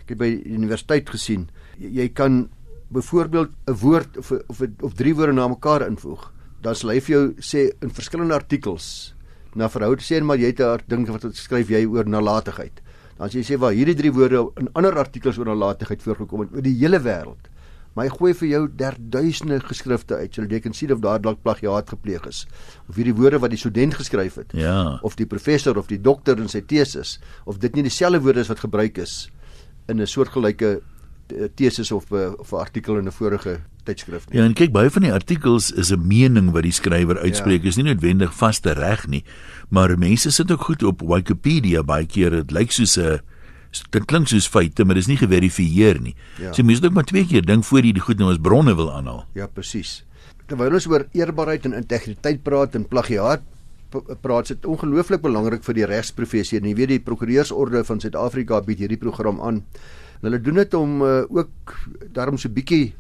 Ek 0.09 0.15
het 0.17 0.23
by 0.23 0.31
die 0.33 0.57
universiteit 0.57 1.11
gesien, 1.13 1.51
jy, 1.77 2.09
kan 2.09 2.49
byvoorbeeld 2.89 3.51
'n 3.69 3.77
woord 3.77 4.17
of 4.17 4.33
of 4.49 4.63
of 4.81 4.95
drie 4.97 5.13
woorde 5.15 5.37
na 5.37 5.49
mekaar 5.49 5.85
invoeg. 5.85 6.33
Dan 6.63 6.75
sal 6.75 6.91
hy 6.91 7.01
vir 7.01 7.13
jou 7.13 7.35
sê 7.37 7.69
in 7.83 7.91
verskillende 7.93 8.35
artikels 8.35 9.15
na 9.55 9.69
verhoud 9.69 10.01
sê 10.01 10.23
maar 10.23 10.39
jy 10.39 10.47
het 10.47 10.61
'n 10.61 10.81
ding 10.89 11.07
wat 11.07 11.37
skryf 11.37 11.69
jy 11.69 11.85
oor 11.85 12.09
nalatigheid 12.09 12.81
dan 13.19 13.27
as 13.27 13.35
jy 13.35 13.43
sê 13.43 13.59
waar 13.59 13.75
hierdie 13.75 13.97
drie 13.99 14.13
woorde 14.15 14.47
in 14.57 14.71
ander 14.79 14.97
artikels 14.97 15.39
oor 15.39 15.51
nalatigheid 15.51 16.03
voorgekom 16.03 16.41
het 16.45 16.53
oor 16.55 16.63
die 16.63 16.77
hele 16.79 17.01
wêreld. 17.03 17.51
Maar 17.95 18.07
hy 18.07 18.13
gooi 18.15 18.35
vir 18.39 18.49
jou 18.49 18.61
derduisende 18.79 19.59
geskrifte 19.67 20.15
uit 20.15 20.35
sodat 20.35 20.53
jy 20.55 20.61
kan 20.63 20.77
sien 20.77 20.93
of 20.95 21.01
daar 21.03 21.19
dalk 21.19 21.43
plagiaat 21.43 21.91
gepleeg 21.91 22.29
is. 22.31 22.45
Of 22.87 22.95
hierdie 22.95 23.17
woorde 23.19 23.41
wat 23.43 23.51
die 23.51 23.59
student 23.59 23.97
geskryf 23.99 24.39
het. 24.39 24.55
Ja. 24.55 25.01
Of 25.03 25.19
die 25.19 25.27
professor 25.27 25.79
of 25.79 25.91
die 25.91 25.99
dokter 25.99 26.39
in 26.39 26.49
sy 26.49 26.63
teses 26.63 27.19
of 27.45 27.59
dit 27.59 27.75
nie 27.75 27.83
dieselfde 27.89 28.23
woorde 28.23 28.47
is 28.47 28.53
wat 28.53 28.63
gebruik 28.63 29.03
is 29.03 29.27
in 29.89 30.01
'n 30.01 30.07
soortgelyke 30.07 30.81
eh, 31.29 31.49
teses 31.55 31.91
of 31.93 32.13
eh, 32.13 32.33
of 32.39 32.53
'n 32.53 32.57
artikel 32.57 32.99
in 32.99 33.07
'n 33.07 33.13
vorige 33.13 33.61
tydskrif 33.85 34.29
nie. 34.29 34.39
Ja, 34.39 34.45
en 34.45 34.55
kyk 34.55 34.73
baie 34.73 34.91
van 34.91 35.03
die 35.03 35.13
artikels 35.13 35.71
is 35.71 35.91
'n 35.93 36.07
mening 36.07 36.53
wat 36.53 36.63
die 36.63 36.73
skrywer 36.73 37.19
uitspreek, 37.19 37.63
ja. 37.63 37.69
is 37.69 37.77
nie 37.77 37.85
noodwendig 37.85 38.35
vaste 38.35 38.73
reg 38.73 39.07
nie, 39.07 39.25
maar 39.69 39.99
mense 39.99 40.31
sit 40.31 40.51
ook 40.51 40.63
goed 40.63 40.83
op 40.83 41.01
Wikipedia 41.01 41.83
baie 41.83 42.07
keer 42.07 42.31
dit 42.31 42.51
lyk 42.51 42.71
soos 42.73 42.97
'n 42.97 43.21
dit 43.91 44.05
klink 44.05 44.29
soos 44.29 44.49
feite, 44.49 44.85
maar 44.85 44.95
dit 44.95 45.05
is 45.05 45.09
nie 45.09 45.21
geverifieer 45.21 46.01
nie. 46.01 46.15
Ja. 46.41 46.53
So 46.53 46.63
mense 46.63 46.81
moet 46.81 46.91
ook 46.91 46.95
maar 46.95 47.05
twee 47.05 47.27
keer 47.27 47.45
dink 47.45 47.65
voor 47.65 47.85
jy 47.85 47.93
die 47.93 48.05
goed 48.05 48.19
nou 48.19 48.31
as 48.31 48.41
bronne 48.41 48.75
wil 48.75 48.93
aanhaal. 48.93 49.27
Ja, 49.35 49.47
presies. 49.47 50.05
Terwyl 50.47 50.73
ons 50.73 50.87
oor 50.87 51.07
eerbaarheid 51.13 51.65
en 51.65 51.73
integriteit 51.73 52.43
praat 52.43 52.75
en 52.75 52.89
plagiaat 52.89 53.43
praat 54.23 54.53
dit 54.53 54.67
ongelooflik 54.67 55.23
belangrik 55.25 55.65
vir 55.65 55.75
die 55.75 55.89
regsprofessie. 55.89 56.61
Jy 56.61 56.75
weet 56.77 56.93
die 56.95 57.01
prokureursorde 57.05 57.85
van 57.85 58.01
Suid-Afrika 58.01 58.61
bied 58.67 58.79
hierdie 58.85 59.01
program 59.01 59.41
aan. 59.41 59.63
Hulle 60.21 60.41
doen 60.43 60.59
dit 60.61 60.75
om 60.75 61.03
uh, 61.03 61.23
ook 61.31 61.77
daarom 62.13 62.39
so 62.39 62.51
bietjie 62.51 62.95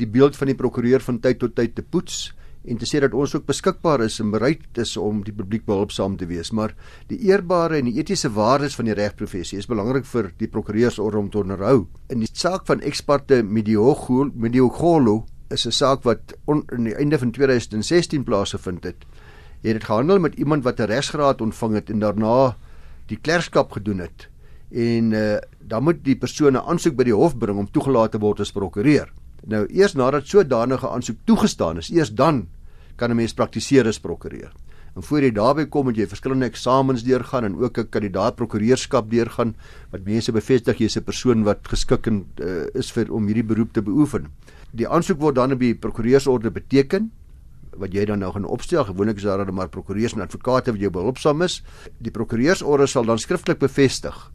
die 0.00 0.08
beeld 0.08 0.36
van 0.36 0.50
die 0.50 0.58
prokureur 0.58 1.00
van 1.00 1.20
tyd 1.22 1.38
tot 1.40 1.54
tyd 1.56 1.76
te 1.76 1.82
poets 1.82 2.34
en 2.66 2.80
te 2.80 2.86
sê 2.88 3.00
dat 3.02 3.14
ons 3.14 3.34
ook 3.36 3.46
beskikbaar 3.46 4.02
is 4.06 4.18
en 4.22 4.32
bereid 4.34 4.80
is 4.82 4.96
om 5.00 5.22
die 5.24 5.34
publiek 5.34 5.64
behulpsaam 5.68 6.16
te 6.18 6.26
wees 6.28 6.50
maar 6.56 6.74
die 7.10 7.18
eerbare 7.28 7.78
en 7.78 7.88
die 7.90 7.96
etiese 8.00 8.30
waardes 8.34 8.76
van 8.78 8.90
die 8.90 8.96
regprofessie 8.98 9.60
is 9.60 9.70
belangrik 9.70 10.08
vir 10.10 10.32
die 10.40 10.50
prokureursorde 10.50 11.20
om 11.20 11.30
te 11.30 11.40
onderhou 11.44 11.86
in 12.12 12.24
die 12.24 12.30
saak 12.32 12.66
van 12.66 12.82
eksperte 12.82 13.42
Mediogolo 13.42 14.32
Mediogolo 14.34 15.22
is 15.54 15.66
'n 15.66 15.72
saak 15.72 16.02
wat 16.02 16.34
on, 16.46 16.64
in 16.72 16.90
die 16.90 16.96
einde 16.96 17.18
van 17.18 17.30
2016 17.30 18.24
plaasgevind 18.24 18.84
het 18.84 19.06
het 19.62 19.72
dit 19.72 19.84
gehandel 19.84 20.18
met 20.18 20.34
iemand 20.34 20.64
wat 20.64 20.80
'n 20.80 20.90
regsgraad 20.92 21.40
ontvang 21.40 21.74
het 21.74 21.90
en 21.90 21.98
daarna 21.98 22.56
die 23.06 23.18
klerkskap 23.18 23.72
gedoen 23.72 23.98
het 23.98 24.28
en 24.70 25.12
uh, 25.12 25.36
dan 25.60 25.82
moet 25.82 26.04
die 26.04 26.16
persoon 26.16 26.52
'n 26.52 26.66
aansoek 26.66 26.96
by 26.96 27.04
die 27.04 27.14
hof 27.14 27.38
bring 27.38 27.58
om 27.58 27.70
toegelaat 27.70 28.10
te 28.12 28.18
word 28.18 28.40
as 28.40 28.52
prokureur 28.52 29.12
Nou 29.46 29.62
eers 29.70 29.94
nadat 29.94 30.26
sodanige 30.26 30.88
aansoek 30.90 31.18
toegestaan 31.24 31.78
is, 31.78 31.90
eers 31.94 32.10
dan 32.10 32.48
kan 32.96 33.10
'n 33.10 33.16
mens 33.16 33.34
praktiseer 33.34 33.86
as 33.86 34.00
prokureur. 34.00 34.52
En 34.96 35.02
voor 35.02 35.20
jy 35.20 35.30
daarby 35.30 35.66
kom, 35.66 35.84
moet 35.84 35.96
jy 35.96 36.06
verskillende 36.06 36.46
eksamens 36.46 37.02
deurgaan 37.02 37.44
en 37.44 37.56
ook 37.56 37.78
'n 37.78 37.88
kandidaat 37.88 38.34
prokureurskap 38.34 39.10
deurgaan 39.10 39.54
wat 39.90 40.04
mense 40.04 40.32
bevestig 40.32 40.78
jy's 40.78 40.96
'n 40.96 41.04
persoon 41.04 41.44
wat 41.44 41.58
geskik 41.68 42.06
en 42.06 42.26
uh, 42.40 42.66
is 42.74 42.90
vir 42.90 43.12
om 43.12 43.26
hierdie 43.26 43.44
beroep 43.44 43.72
te 43.72 43.82
beoefen. 43.82 44.26
Die 44.72 44.88
aansoek 44.88 45.20
word 45.20 45.34
dan 45.34 45.52
op 45.52 45.60
die 45.60 45.74
prokureursorde 45.74 46.50
beteken 46.50 47.12
wat 47.78 47.92
jy 47.94 48.04
dan 48.04 48.18
nou 48.18 48.32
gaan 48.32 48.44
opstel. 48.44 48.84
Gewoonlik 48.84 49.16
is 49.16 49.22
daar 49.22 49.44
dan 49.44 49.54
maar 49.54 49.68
prokureurs 49.68 50.14
en 50.14 50.20
advokate 50.20 50.72
wat 50.72 50.80
jou 50.80 50.90
behulpsaam 50.90 51.42
is. 51.42 51.62
Die 51.98 52.10
prokureursorde 52.10 52.86
sal 52.86 53.04
dan 53.04 53.18
skriftelik 53.18 53.58
bevestig 53.58 54.32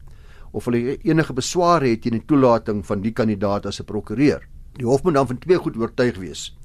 of 0.52 0.66
hulle 0.68 0.98
enige 1.00 1.32
besware 1.32 1.88
het 1.88 2.02
teen 2.04 2.18
die 2.18 2.26
toelating 2.28 2.82
van 2.86 3.00
die 3.00 3.12
kandidaat 3.12 3.66
as 3.66 3.80
'n 3.80 3.84
prokureur. 3.84 4.42
Die 4.76 4.86
hof 4.86 5.02
moet 5.02 5.14
dan 5.14 5.26
van 5.26 5.38
twee 5.38 5.58
goed 5.58 5.76
oortuig 5.76 6.18
wees 6.18 6.56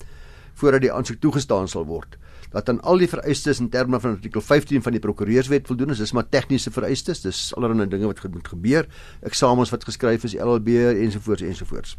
voordat 0.57 0.81
die 0.81 0.91
aansoek 0.91 1.19
toegestaan 1.21 1.67
sal 1.67 1.85
word. 1.85 2.17
Dat 2.49 2.69
aan 2.69 2.81
al 2.81 2.97
die 2.97 3.09
vereistes 3.09 3.59
in 3.59 3.69
terme 3.69 3.99
van 3.99 4.15
artikel 4.15 4.41
15 4.41 4.81
van 4.81 4.91
die 4.91 4.99
prokureurswet 4.99 5.67
voldoen 5.67 5.89
is, 5.89 5.97
dis 5.97 6.13
maar 6.15 6.29
tegniese 6.29 6.71
vereistes, 6.71 7.21
dis 7.21 7.53
allerlei 7.55 7.87
dinge 7.87 8.07
wat 8.09 8.23
moet 8.33 8.47
gebeur, 8.47 8.87
eksamens 9.21 9.69
wat 9.69 9.83
geskryf 9.83 10.23
is, 10.23 10.33
LLB 10.33 10.67
ensovoorts 11.03 11.41
ensovoorts. 11.41 11.97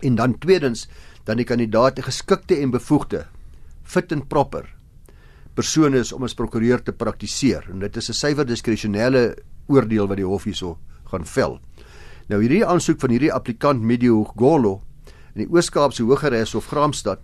En 0.00 0.14
dan 0.14 0.38
tweedens, 0.38 0.88
dan 1.24 1.36
die 1.36 1.46
kandidaat 1.46 1.98
'n 1.98 2.02
geskikte 2.02 2.56
en 2.56 2.70
bevoegde 2.70 3.26
fit 3.86 4.12
and 4.12 4.28
proper 4.28 4.66
persoon 5.56 5.96
is 5.96 6.12
om 6.12 6.26
as 6.26 6.36
prokureur 6.36 6.82
te 6.84 6.92
praktiseer. 6.92 7.70
En 7.72 7.80
dit 7.80 7.96
is 7.96 8.10
'n 8.10 8.12
suiwer 8.12 8.44
diskresionele 8.44 9.36
oordeel 9.68 10.06
wat 10.06 10.16
die 10.16 10.26
hof 10.26 10.44
hierso 10.44 10.78
gaan 11.10 11.24
vel. 11.24 11.60
Nou 12.28 12.40
hierdie 12.40 12.66
aansoek 12.66 13.00
van 13.00 13.10
hierdie 13.10 13.32
applikant 13.32 13.82
Medio 13.82 14.24
Golo 14.36 14.82
in 15.34 15.44
die 15.44 15.48
Oos-Kaapse 15.50 16.02
Hogeres 16.02 16.54
of 16.54 16.66
Graamsstad 16.66 17.20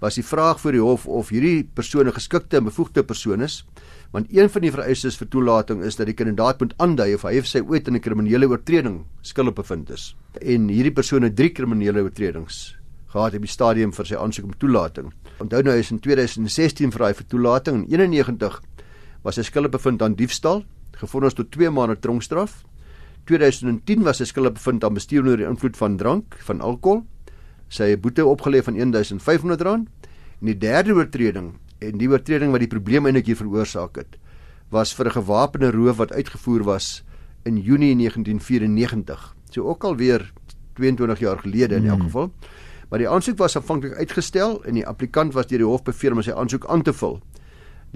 was 0.00 0.14
die 0.14 0.26
vraag 0.26 0.60
vir 0.60 0.72
die 0.72 0.82
hof 0.82 1.06
of 1.06 1.30
hierdie 1.30 1.64
persoon 1.64 2.06
'n 2.06 2.12
geskikte 2.12 2.56
en 2.56 2.64
bevoegde 2.64 3.02
persoon 3.02 3.40
is 3.40 3.64
want 4.12 4.26
een 4.30 4.48
van 4.48 4.62
die 4.62 4.70
vereistes 4.70 5.16
vir 5.16 5.28
toelating 5.28 5.82
is 5.82 5.96
dat 5.96 6.06
die 6.06 6.14
kandidaat 6.14 6.60
moet 6.60 6.74
aandui 6.78 7.14
of 7.14 7.22
hy 7.22 7.38
of 7.38 7.46
sy 7.46 7.60
ooit 7.60 7.88
in 7.88 7.96
'n 7.96 8.00
kriminele 8.00 8.46
oortreding 8.46 9.06
skuldig 9.22 9.54
bevind 9.54 9.90
is. 9.90 10.14
En 10.40 10.68
hierdie 10.68 10.92
persoon 10.92 11.22
het 11.22 11.36
drie 11.36 11.50
kriminele 11.50 12.02
oortredings 12.02 12.76
gehad 13.08 13.34
op 13.34 13.40
die 13.40 13.48
stadium 13.48 13.92
vir 13.92 14.06
sy 14.06 14.16
aansoek 14.16 14.44
om 14.44 14.58
toelating 14.58 15.12
onthou 15.40 15.62
nou 15.62 15.76
is 15.78 15.90
in 15.90 16.00
2016 16.00 16.92
vra 16.92 17.08
hy 17.10 17.14
vir 17.14 17.26
toelating 17.28 17.84
en 17.84 17.88
91 17.88 18.60
was 19.22 19.36
hy 19.36 19.42
skuldig 19.42 19.72
bevind 19.72 20.02
aan 20.02 20.14
diefstal 20.14 20.64
gevonnis 20.98 21.34
tot 21.34 21.50
2 21.50 21.70
maande 21.70 21.96
tronkstraf 21.96 22.64
2010 23.30 24.02
was 24.02 24.20
hy 24.20 24.26
skuldig 24.26 24.58
bevind 24.58 24.84
aan 24.84 24.94
bestuur 24.94 25.22
onder 25.22 25.36
die 25.36 25.48
invloed 25.48 25.76
van 25.76 25.96
drank 25.96 26.36
van 26.48 26.60
alkohol 26.60 27.04
sy 27.68 27.96
boete 27.96 28.26
opgelê 28.26 28.62
van 28.62 28.76
R1500 28.76 29.72
en 29.72 29.86
die 30.40 30.58
derde 30.58 30.92
oortreding 30.92 31.54
en 31.82 31.98
die 31.98 32.10
oortreding 32.10 32.52
wat 32.52 32.60
die 32.60 32.70
probleem 32.70 33.06
eintlik 33.06 33.30
hier 33.30 33.38
veroorsaak 33.38 33.96
het 33.96 34.18
was 34.72 34.94
vir 34.96 35.06
'n 35.06 35.16
gewapende 35.20 35.70
roof 35.70 35.96
wat 35.96 36.12
uitgevoer 36.12 36.64
was 36.64 37.02
in 37.44 37.58
Junie 37.58 37.94
1994. 37.94 39.34
So 39.50 39.68
ook 39.68 39.84
al 39.84 39.96
weer 39.96 40.32
22 40.74 41.18
jaar 41.18 41.38
gelede 41.38 41.74
in 41.74 41.86
elk 41.86 41.98
hmm. 41.98 42.06
geval. 42.08 42.32
Maar 42.92 43.00
die 43.00 43.08
aansoek 43.08 43.38
was 43.40 43.56
aanvanklik 43.56 43.96
uitgestel 43.96 44.58
en 44.68 44.76
die 44.76 44.84
applikant 44.86 45.32
was 45.32 45.48
deur 45.48 45.64
die 45.64 45.68
hof 45.68 45.82
beveel 45.82 46.12
om 46.12 46.20
sy 46.22 46.36
aansoek 46.36 46.68
aan 46.68 46.84
te 46.84 46.92
vul. 46.92 47.18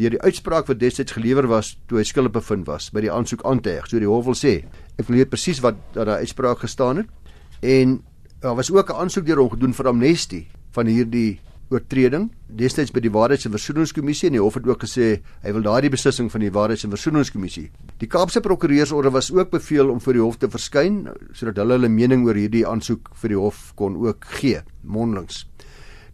Deur 0.00 0.16
die 0.16 0.22
uitspraak 0.24 0.66
wat 0.72 0.80
destyds 0.80 1.12
gelewer 1.12 1.46
was 1.52 1.74
toe 1.86 2.00
hy 2.00 2.04
skuldig 2.08 2.32
bevind 2.32 2.64
was 2.66 2.88
by 2.90 3.04
die 3.04 3.12
aansoek 3.12 3.44
aan 3.44 3.60
te 3.60 3.76
heg. 3.76 3.86
So 3.92 4.00
die 4.00 4.08
hof 4.08 4.24
wil 4.24 4.36
sê, 4.36 4.64
ek 4.96 5.06
wil 5.06 5.20
weet 5.20 5.30
presies 5.30 5.60
wat 5.60 5.76
daar 5.92 6.16
uitspraak 6.16 6.64
gestaan 6.64 7.04
het 7.04 7.12
en 7.60 8.00
Daar 8.40 8.54
was 8.54 8.72
ook 8.72 8.90
'n 8.90 9.00
aansoek 9.02 9.26
deur 9.26 9.36
hom 9.36 9.50
gedoen 9.50 9.74
vir 9.74 9.86
amnestie 9.86 10.46
van 10.70 10.86
hierdie 10.86 11.40
oortreding 11.70 12.28
destyds 12.46 12.92
by 12.94 13.00
die 13.02 13.10
Waarheids- 13.10 13.46
en 13.48 13.54
Versoeningskommissie 13.54 14.28
en 14.28 14.36
die 14.36 14.42
hof 14.42 14.54
het 14.54 14.66
ook 14.66 14.84
gesê 14.84 15.20
hy 15.42 15.52
wil 15.52 15.64
daardie 15.66 15.90
beslissing 15.90 16.30
van 16.30 16.40
die 16.40 16.50
Waarheids- 16.50 16.84
en 16.84 16.90
Versoeningskommissie. 16.90 17.70
Die 17.98 18.08
Kaapse 18.08 18.40
Prokureursorde 18.40 19.10
was 19.10 19.32
ook 19.32 19.50
beveel 19.50 19.90
om 19.90 20.00
voor 20.00 20.12
die 20.12 20.22
hof 20.22 20.38
te 20.38 20.48
verskyn 20.48 21.08
sodat 21.32 21.56
hulle 21.56 21.78
hulle 21.78 21.88
mening 21.88 22.26
oor 22.26 22.34
hierdie 22.34 22.66
aansoek 22.66 23.10
vir 23.14 23.28
die 23.28 23.38
hof 23.38 23.72
kon 23.74 23.96
ook 23.96 24.24
gee 24.40 24.62
mondelings. 24.82 25.46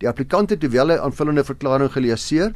Die 0.00 0.08
applikant 0.08 0.50
het 0.50 0.60
terwyl 0.60 0.90
hy 0.90 0.98
aanvullende 0.98 1.44
verklaring 1.44 1.92
geleaseer, 1.92 2.54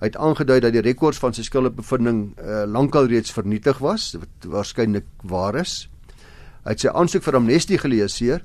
hy 0.00 0.06
het 0.06 0.16
aangedui 0.16 0.60
dat 0.60 0.72
die 0.72 0.84
rekords 0.84 1.18
van 1.18 1.32
sy 1.32 1.42
skuldbevinding 1.42 2.36
uh, 2.36 2.64
lankal 2.68 3.08
reeds 3.08 3.32
vernietig 3.32 3.78
was, 3.80 4.14
wat 4.14 4.44
waarskynlik 4.44 5.06
waar 5.24 5.56
is. 5.56 5.88
Hy 6.64 6.76
het 6.76 6.84
sy 6.84 6.92
aansoek 6.92 7.24
vir 7.24 7.40
amnestie 7.40 7.78
geleaseer 7.78 8.44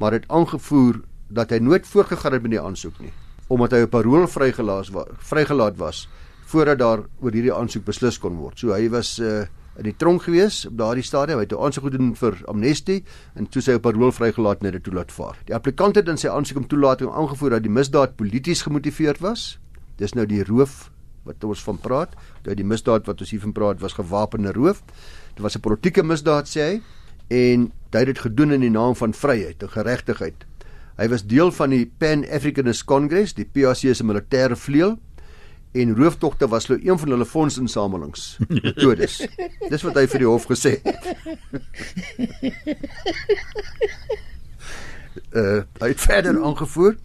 maar 0.00 0.12
het 0.16 0.24
aangevoer 0.32 1.02
dat 1.30 1.50
hy 1.50 1.58
nooit 1.58 1.86
voorgegaan 1.86 2.32
het 2.32 2.42
met 2.42 2.50
die 2.50 2.60
aansoek 2.60 2.98
nie 3.00 3.12
omdat 3.50 3.72
hy 3.74 3.82
op 3.82 3.90
parol 3.90 4.26
vrygelaat 4.30 4.90
was 4.94 5.08
vrygelaat 5.18 5.76
was 5.76 6.08
voordat 6.50 6.78
daar 6.78 7.02
oor 7.22 7.34
hierdie 7.34 7.54
aansoek 7.54 7.84
beslis 7.86 8.18
kon 8.18 8.34
word. 8.40 8.58
So 8.58 8.74
hy 8.74 8.88
was 8.90 9.12
uh, 9.22 9.44
in 9.78 9.86
die 9.86 9.94
tronk 9.96 10.24
gewees 10.26 10.64
op 10.66 10.76
daardie 10.80 11.04
stadium. 11.06 11.38
Hy 11.38 11.46
het 11.46 11.54
'n 11.54 11.62
aansoek 11.62 11.84
gedoen 11.86 12.14
vir 12.18 12.38
amnestie 12.50 13.04
en 13.34 13.46
toe 13.46 13.62
sy 13.62 13.76
op 13.78 13.82
parol 13.82 14.12
vrygelaat 14.12 14.62
net 14.62 14.82
toe 14.82 14.94
laat 14.94 15.12
vaar. 15.12 15.36
Die 15.46 15.54
applikant 15.54 15.96
het 15.96 16.08
in 16.08 16.18
sy 16.18 16.28
aansoek 16.28 16.58
om 16.58 16.66
toelating 16.66 17.10
aangevoer 17.10 17.50
dat 17.50 17.62
die 17.62 17.70
misdaad 17.70 18.16
polities 18.16 18.62
gemotiveerd 18.62 19.20
was. 19.20 19.58
Dis 19.96 20.14
nou 20.14 20.26
die 20.26 20.44
roof 20.44 20.90
wat 21.24 21.44
ons 21.44 21.62
van 21.62 21.78
praat. 21.78 22.14
Dat 22.42 22.56
die 22.56 22.66
misdaad 22.66 23.06
wat 23.06 23.20
ons 23.20 23.30
hier 23.30 23.40
van 23.40 23.52
praat 23.52 23.80
was 23.80 23.92
gewapende 23.92 24.52
roof. 24.52 24.82
Dit 25.34 25.42
was 25.42 25.56
'n 25.56 25.60
politieke 25.60 26.02
misdaad 26.02 26.48
sê 26.48 26.60
hy 26.60 26.82
en 27.28 27.72
hy 27.92 27.98
het 27.98 28.06
dit 28.06 28.18
gedoen 28.18 28.52
in 28.52 28.60
die 28.60 28.70
naam 28.70 28.94
van 28.94 29.12
vryheid 29.12 29.62
en 29.62 29.68
geregtigheid. 29.68 30.46
Hy 31.00 31.06
was 31.08 31.22
deel 31.24 31.48
van 31.56 31.72
die 31.72 31.86
Pan 31.88 32.26
Africanist 32.28 32.84
Congress, 32.84 33.32
die 33.32 33.46
PAC 33.48 33.86
se 33.96 34.04
militêre 34.04 34.56
vleuel 34.56 34.98
en 35.72 35.94
rooftogte 35.96 36.48
was 36.50 36.66
nou 36.68 36.76
een 36.82 36.98
van 36.98 37.14
hulle 37.14 37.24
fondsinsamelings 37.24 38.24
metodes. 38.48 39.20
Dis 39.70 39.84
wat 39.86 39.96
hy 39.96 40.04
vir 40.12 40.24
die 40.24 40.28
hof 40.28 40.44
gesê 40.50 40.74
het. 40.82 41.08
uh, 45.32 45.62
hy 45.82 45.88
het 45.88 46.04
verder 46.04 46.36
aangevoer 46.36 46.98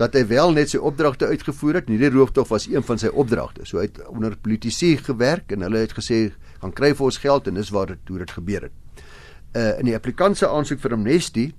dat 0.00 0.16
hy 0.16 0.24
wel 0.26 0.56
net 0.56 0.72
sy 0.72 0.80
opdragte 0.80 1.28
uitgevoer 1.30 1.82
het. 1.82 1.92
Hierdie 1.92 2.10
rooftog 2.16 2.48
was 2.50 2.66
een 2.66 2.82
van 2.82 2.98
sy 2.98 3.12
opdragte. 3.12 3.62
So 3.68 3.78
hy 3.78 3.86
het 3.92 4.02
onder 4.08 4.34
politici 4.42 4.96
gewerk 4.96 5.52
en 5.54 5.62
hulle 5.68 5.84
het 5.84 5.94
gesê 5.94 6.32
gaan 6.64 6.74
kry 6.74 6.96
vir 6.96 7.12
ons 7.12 7.22
geld 7.22 7.46
en 7.46 7.62
dis 7.62 7.70
waar 7.76 7.94
dit 7.94 8.10
hoe 8.10 8.22
dit 8.24 8.36
gebeur 8.40 8.70
het. 8.70 9.06
Uh 9.54 9.72
in 9.78 9.92
die 9.92 9.94
applikant 9.94 10.40
se 10.40 10.50
aansoek 10.50 10.82
vir 10.82 10.98
amnestie 10.98 11.50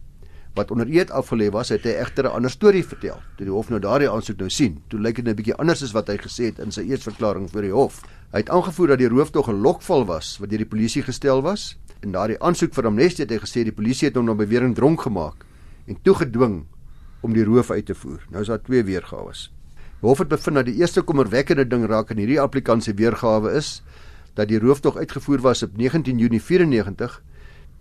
wat 0.54 0.72
onder 0.72 0.88
eed 0.88 1.12
afgelê 1.12 1.50
was, 1.52 1.70
het 1.70 1.84
hy 1.84 1.96
egter 2.02 2.26
'n 2.26 2.36
ander 2.36 2.52
storie 2.52 2.84
vertel. 2.84 3.22
Toe 3.38 3.46
die 3.46 3.54
hof 3.54 3.70
nou 3.70 3.80
daardie 3.80 4.10
aansoek 4.10 4.38
nou 4.38 4.50
sien, 4.50 4.82
toe 4.88 5.00
lyk 5.00 5.16
dit 5.16 5.28
'n 5.28 5.36
bietjie 5.36 5.56
anders 5.56 5.84
as 5.84 5.92
wat 5.92 6.08
hy 6.08 6.18
gesê 6.18 6.44
het 6.46 6.60
in 6.60 6.72
sy 6.72 6.82
eerste 6.82 7.10
verklaring 7.10 7.50
voor 7.50 7.62
die 7.62 7.72
hof. 7.72 8.02
Hy 8.32 8.38
het 8.40 8.50
aangevoer 8.50 8.88
dat 8.88 8.98
die 8.98 9.08
rooftog 9.08 9.48
'n 9.48 9.62
lokval 9.62 10.06
was 10.06 10.38
wat 10.40 10.50
deur 10.50 10.58
die 10.58 10.68
polisie 10.68 11.04
gestel 11.04 11.42
was. 11.42 11.78
In 12.02 12.12
daardie 12.12 12.40
aansoek 12.40 12.74
vir 12.74 12.86
amnestie 12.86 13.26
het 13.26 13.32
hy 13.32 13.38
gesê 13.38 13.64
die 13.64 13.72
polisie 13.72 14.08
het 14.08 14.16
hom 14.16 14.26
na 14.26 14.34
bewering 14.34 14.76
dronk 14.76 15.02
gemaak 15.02 15.46
en 15.88 15.98
toegedwing 16.02 16.66
om 17.22 17.34
die 17.34 17.44
roof 17.44 17.72
uit 17.72 17.86
te 17.86 17.96
voer. 17.96 18.20
Nou 18.30 18.42
is 18.42 18.48
daar 18.48 18.62
twee 18.62 18.84
weergawe. 18.84 19.32
Die 20.02 20.10
hof 20.10 20.18
het 20.18 20.28
bevind 20.28 20.56
dat 20.56 20.66
die 20.66 20.80
eerste 20.82 21.02
kommerwekkende 21.02 21.68
ding 21.68 21.86
raak 21.86 22.10
in 22.10 22.18
hierdie 22.18 22.42
applikant 22.42 22.84
se 22.84 22.94
weergawe 22.94 23.52
is 23.54 23.84
dat 24.34 24.48
die 24.48 24.60
rooftog 24.60 24.98
uitgevoer 24.98 25.42
was 25.42 25.64
op 25.64 25.78
19 25.78 26.18
Junie 26.18 26.42
94, 26.42 27.22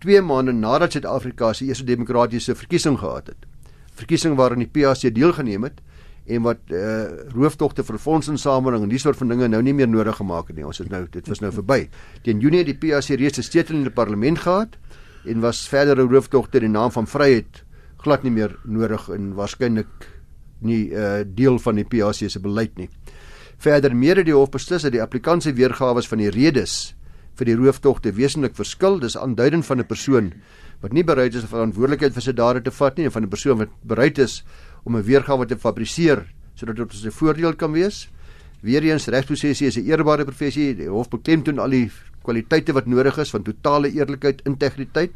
2 0.00 0.22
maande 0.24 0.52
nadat 0.56 0.92
Suid-Afrika 0.96 1.52
se 1.52 1.66
eerste 1.68 1.84
demokratiese 1.84 2.54
verkiesing 2.56 2.98
gehad 2.98 3.26
het. 3.32 3.46
Verkiesing 4.00 4.36
waarin 4.38 4.64
die 4.64 4.70
PAC 4.70 5.04
deelgeneem 5.14 5.66
het 5.68 5.80
en 6.30 6.44
wat 6.44 6.72
uh, 6.72 7.26
rooftogte 7.34 7.84
vir 7.84 7.98
fondsinsameling 7.98 8.84
en 8.86 8.92
die 8.92 9.00
soort 9.02 9.18
van 9.18 9.32
dinge 9.32 9.48
nou 9.48 9.60
nie 9.64 9.74
meer 9.74 9.88
nodig 9.88 10.16
gemaak 10.16 10.48
het 10.48 10.56
nie. 10.56 10.66
Ons 10.66 10.80
het 10.80 10.88
nou 10.92 11.04
dit 11.10 11.26
was 11.28 11.42
nou 11.42 11.50
verby. 11.52 11.82
Teen 12.24 12.40
Junie 12.40 12.62
het 12.62 12.70
die 12.70 12.78
PAC 12.78 13.10
reeds 13.20 13.38
'n 13.38 13.42
stetel 13.42 13.76
in 13.76 13.88
die 13.88 13.92
parlement 13.92 14.38
gehad 14.38 14.78
en 15.26 15.40
was 15.40 15.68
verdere 15.68 16.06
rooftogte 16.08 16.58
in 16.58 16.70
die 16.70 16.78
naam 16.78 16.90
van 16.90 17.06
vryheid 17.06 17.64
glad 18.00 18.22
nie 18.22 18.32
meer 18.32 18.56
nodig 18.64 19.08
en 19.08 19.34
waarskynlik 19.36 20.08
nie 20.60 20.90
uh, 20.92 21.20
deel 21.24 21.58
van 21.58 21.76
die 21.80 21.84
PAC 21.84 22.28
se 22.28 22.40
beleid 22.40 22.76
nie. 22.78 22.88
Verder 23.60 23.96
meer 23.96 24.16
het 24.16 24.28
die 24.28 24.34
hof 24.34 24.50
beslis 24.50 24.82
dat 24.82 24.92
die 24.92 25.02
applikant 25.02 25.42
se 25.42 25.52
weergawe 25.52 26.02
van 26.02 26.18
die 26.18 26.30
redes 26.30 26.94
vir 27.40 27.48
die 27.48 27.57
rooftogte 27.57 28.12
wesentlik 28.12 28.57
verskil. 28.59 29.00
Dis 29.00 29.16
aanduidend 29.16 29.66
van 29.66 29.81
'n 29.81 29.87
persoon 29.87 30.33
wat 30.83 30.92
nie 30.92 31.05
bereid 31.05 31.35
is 31.35 31.42
om 31.42 31.48
verantwoordelikheid 31.48 32.12
vir 32.12 32.22
sy 32.22 32.33
dade 32.33 32.61
te 32.62 32.70
vat 32.70 32.96
nie 32.96 33.05
en 33.05 33.12
van 33.12 33.22
'n 33.24 33.29
persoon 33.29 33.59
wat 33.59 33.72
bereid 33.83 34.18
is 34.18 34.44
om 34.85 34.96
'n 34.96 35.03
weergawe 35.03 35.46
te 35.46 35.57
fabriseer 35.57 36.26
sodat 36.55 36.76
dit 36.76 36.85
op 36.85 36.92
sy 36.92 37.11
voordeel 37.11 37.55
kan 37.55 37.72
wees. 37.72 38.09
Weereens 38.62 39.09
regsprosesie 39.09 39.66
is 39.66 39.76
'n 39.76 39.87
eerbare 39.87 40.24
professie. 40.24 40.74
Die 40.74 40.88
hof 40.88 41.09
beklemtoon 41.09 41.59
al 41.59 41.70
die 41.70 41.90
kwaliteite 42.22 42.72
wat 42.72 42.87
nodig 42.87 43.18
is 43.18 43.31
van 43.31 43.42
totale 43.42 43.90
eerlikheid, 43.90 44.42
integriteit 44.44 45.12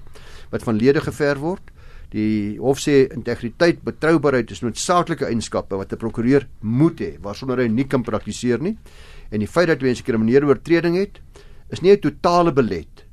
wat 0.51 0.63
van 0.63 0.77
lede 0.77 1.01
geverf 1.01 1.39
word. 1.39 1.63
Die 2.11 2.59
hof 2.59 2.79
sê 2.79 3.09
integriteit, 3.13 3.83
betroubaarheid 3.83 4.51
is 4.51 4.63
noodsaaklike 4.63 5.27
eienskappe 5.27 5.77
wat 5.77 5.93
'n 5.93 5.97
prokureur 5.97 6.47
moet 6.61 7.01
hê, 7.01 7.19
waarsonder 7.21 7.59
hy 7.59 7.69
nie 7.69 7.87
kan 7.87 8.03
praktiseer 8.03 8.61
nie. 8.61 8.77
En 9.31 9.41
die 9.41 9.49
feit 9.49 9.67
dat 9.67 9.83
'n 9.83 10.03
kriminele 10.03 10.47
oortreding 10.47 10.97
het, 10.97 11.21
is 11.75 11.83
nie 11.83 11.93
'n 11.93 12.01
totale 12.01 12.53
belet 12.53 13.05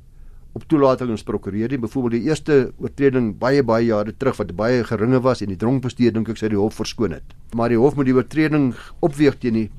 op 0.52 0.64
toelating 0.68 1.12
as 1.12 1.24
prokureur 1.24 1.68
nie. 1.68 1.78
Byvoorbeeld 1.78 2.22
die 2.22 2.28
eerste 2.28 2.72
oortreding 2.78 3.38
baie 3.38 3.62
baie 3.62 3.86
jare 3.86 4.12
terug 4.16 4.36
wat 4.36 4.56
baie 4.56 4.84
geringe 4.84 5.20
was 5.24 5.40
en 5.42 5.48
die 5.48 5.56
dronkbestuur 5.56 6.12
dink 6.12 6.28
ek 6.28 6.40
sê 6.40 6.50
die 6.52 6.60
hof 6.60 6.74
verskoon 6.74 7.16
het. 7.16 7.36
Maar 7.56 7.72
die 7.72 7.78
hof 7.80 7.96
moet 7.96 8.06
die 8.06 8.16
oortreding 8.16 8.74
opweeg 9.00 9.38
teen 9.40 9.54
die 9.54 9.70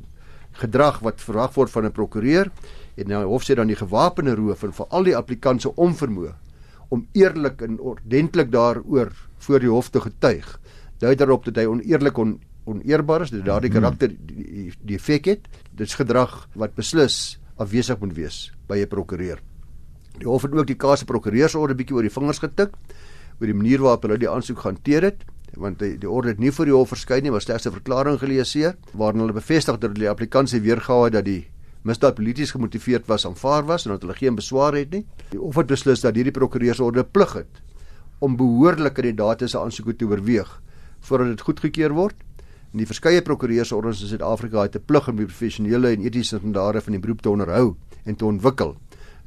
gedrag 0.53 0.99
wat 1.05 1.21
verwag 1.21 1.53
word 1.55 1.69
van 1.69 1.85
'n 1.85 1.91
prokureur 1.91 2.51
en 2.97 3.07
nou 3.07 3.25
hof 3.25 3.43
sê 3.43 3.55
dan 3.55 3.67
die 3.67 3.75
gewapende 3.75 4.35
roof 4.35 4.63
en 4.63 4.73
veral 4.73 5.03
die 5.03 5.17
applikant 5.17 5.61
se 5.61 5.69
onvermoë 5.69 6.33
om 6.89 7.07
eerlik 7.13 7.61
en 7.61 7.79
ordentlik 7.79 8.51
daaroor 8.51 9.11
voor 9.37 9.59
die 9.59 9.69
hof 9.69 9.89
te 9.89 9.99
getuig. 9.99 10.59
Dui 10.99 11.15
daarop 11.15 11.45
dat 11.45 11.55
hy 11.55 11.65
oneerlik 11.65 12.17
on, 12.17 12.39
oneerbaar 12.69 13.21
is, 13.21 13.29
dat 13.29 13.45
daardie 13.45 13.71
mhm. 13.71 13.79
karakter 13.79 14.13
die, 14.13 14.71
die 14.81 14.95
effek 14.95 15.25
het. 15.25 15.47
Dit 15.71 15.87
is 15.87 15.97
gedrag 15.99 16.47
wat 16.53 16.75
beslis 16.75 17.39
afwesig 17.57 17.99
moet 17.99 18.13
wees 18.13 18.51
by 18.67 18.77
'n 18.77 18.87
prokureur. 18.87 19.39
Die 20.17 20.27
hof 20.27 20.41
het 20.41 20.53
ook 20.53 20.67
die 20.67 20.75
kaas 20.75 20.99
se 20.99 21.05
prokureursorde 21.05 21.75
bietjie 21.75 21.95
oor 21.95 22.01
die 22.01 22.13
vingers 22.13 22.39
getik 22.39 22.71
oor 23.39 23.47
die 23.47 23.53
manier 23.53 23.79
waarop 23.79 24.03
hulle 24.03 24.17
die 24.17 24.29
aansoek 24.29 24.59
gehanteer 24.59 25.03
het 25.03 25.25
want 25.53 25.79
die, 25.79 25.97
die 25.97 26.09
orde 26.09 26.29
het 26.29 26.39
nie 26.39 26.51
vir 26.51 26.65
die 26.65 26.73
hof 26.73 26.89
verskyn 26.89 27.23
nie 27.23 27.31
maar 27.31 27.41
slegs 27.41 27.67
'n 27.67 27.71
verklaring 27.71 28.19
gelees 28.19 28.53
hier 28.53 28.75
waarin 28.93 29.19
hulle 29.19 29.33
bevestig 29.33 29.79
dat 29.79 29.95
die 29.95 30.09
applikant 30.09 30.49
se 30.49 30.59
weergawe 30.59 31.09
dat 31.09 31.25
die 31.25 31.47
misdaad 31.83 32.15
polities 32.15 32.53
gemotiveerd 32.55 33.07
was 33.11 33.25
aanvaar 33.27 33.65
was 33.67 33.85
en 33.85 33.91
dat 33.91 34.01
hulle 34.01 34.15
geen 34.15 34.35
beswaar 34.35 34.75
het 34.77 34.91
nie. 34.95 35.03
Die 35.31 35.39
hof 35.39 35.59
het 35.59 35.67
beslis 35.67 36.03
dat 36.03 36.15
hierdie 36.15 36.31
prokureursorde 36.31 37.03
plig 37.03 37.33
het 37.33 37.61
om 38.23 38.37
behoorlik 38.39 38.95
kandidate 38.95 39.47
se 39.51 39.59
aansoeke 39.59 39.95
te 39.95 40.07
oorweeg 40.07 40.61
voordat 41.03 41.27
dit 41.27 41.41
goedgekeur 41.41 41.91
word. 41.91 42.15
En 42.73 42.81
die 42.81 42.87
verskeie 42.89 43.21
prokureursorders 43.21 43.99
in 44.01 44.09
Suid-Afrika 44.09 44.63
het 44.65 44.75
'n 44.75 44.85
plig 44.89 45.07
om 45.07 45.15
die 45.15 45.25
professionele 45.25 45.91
en 45.93 46.01
etiese 46.01 46.37
standaarde 46.37 46.81
van 46.81 46.93
die 46.93 46.99
beroep 46.99 47.21
te 47.21 47.29
onderhou 47.29 47.75
en 48.03 48.15
te 48.15 48.25
ontwikkel 48.25 48.77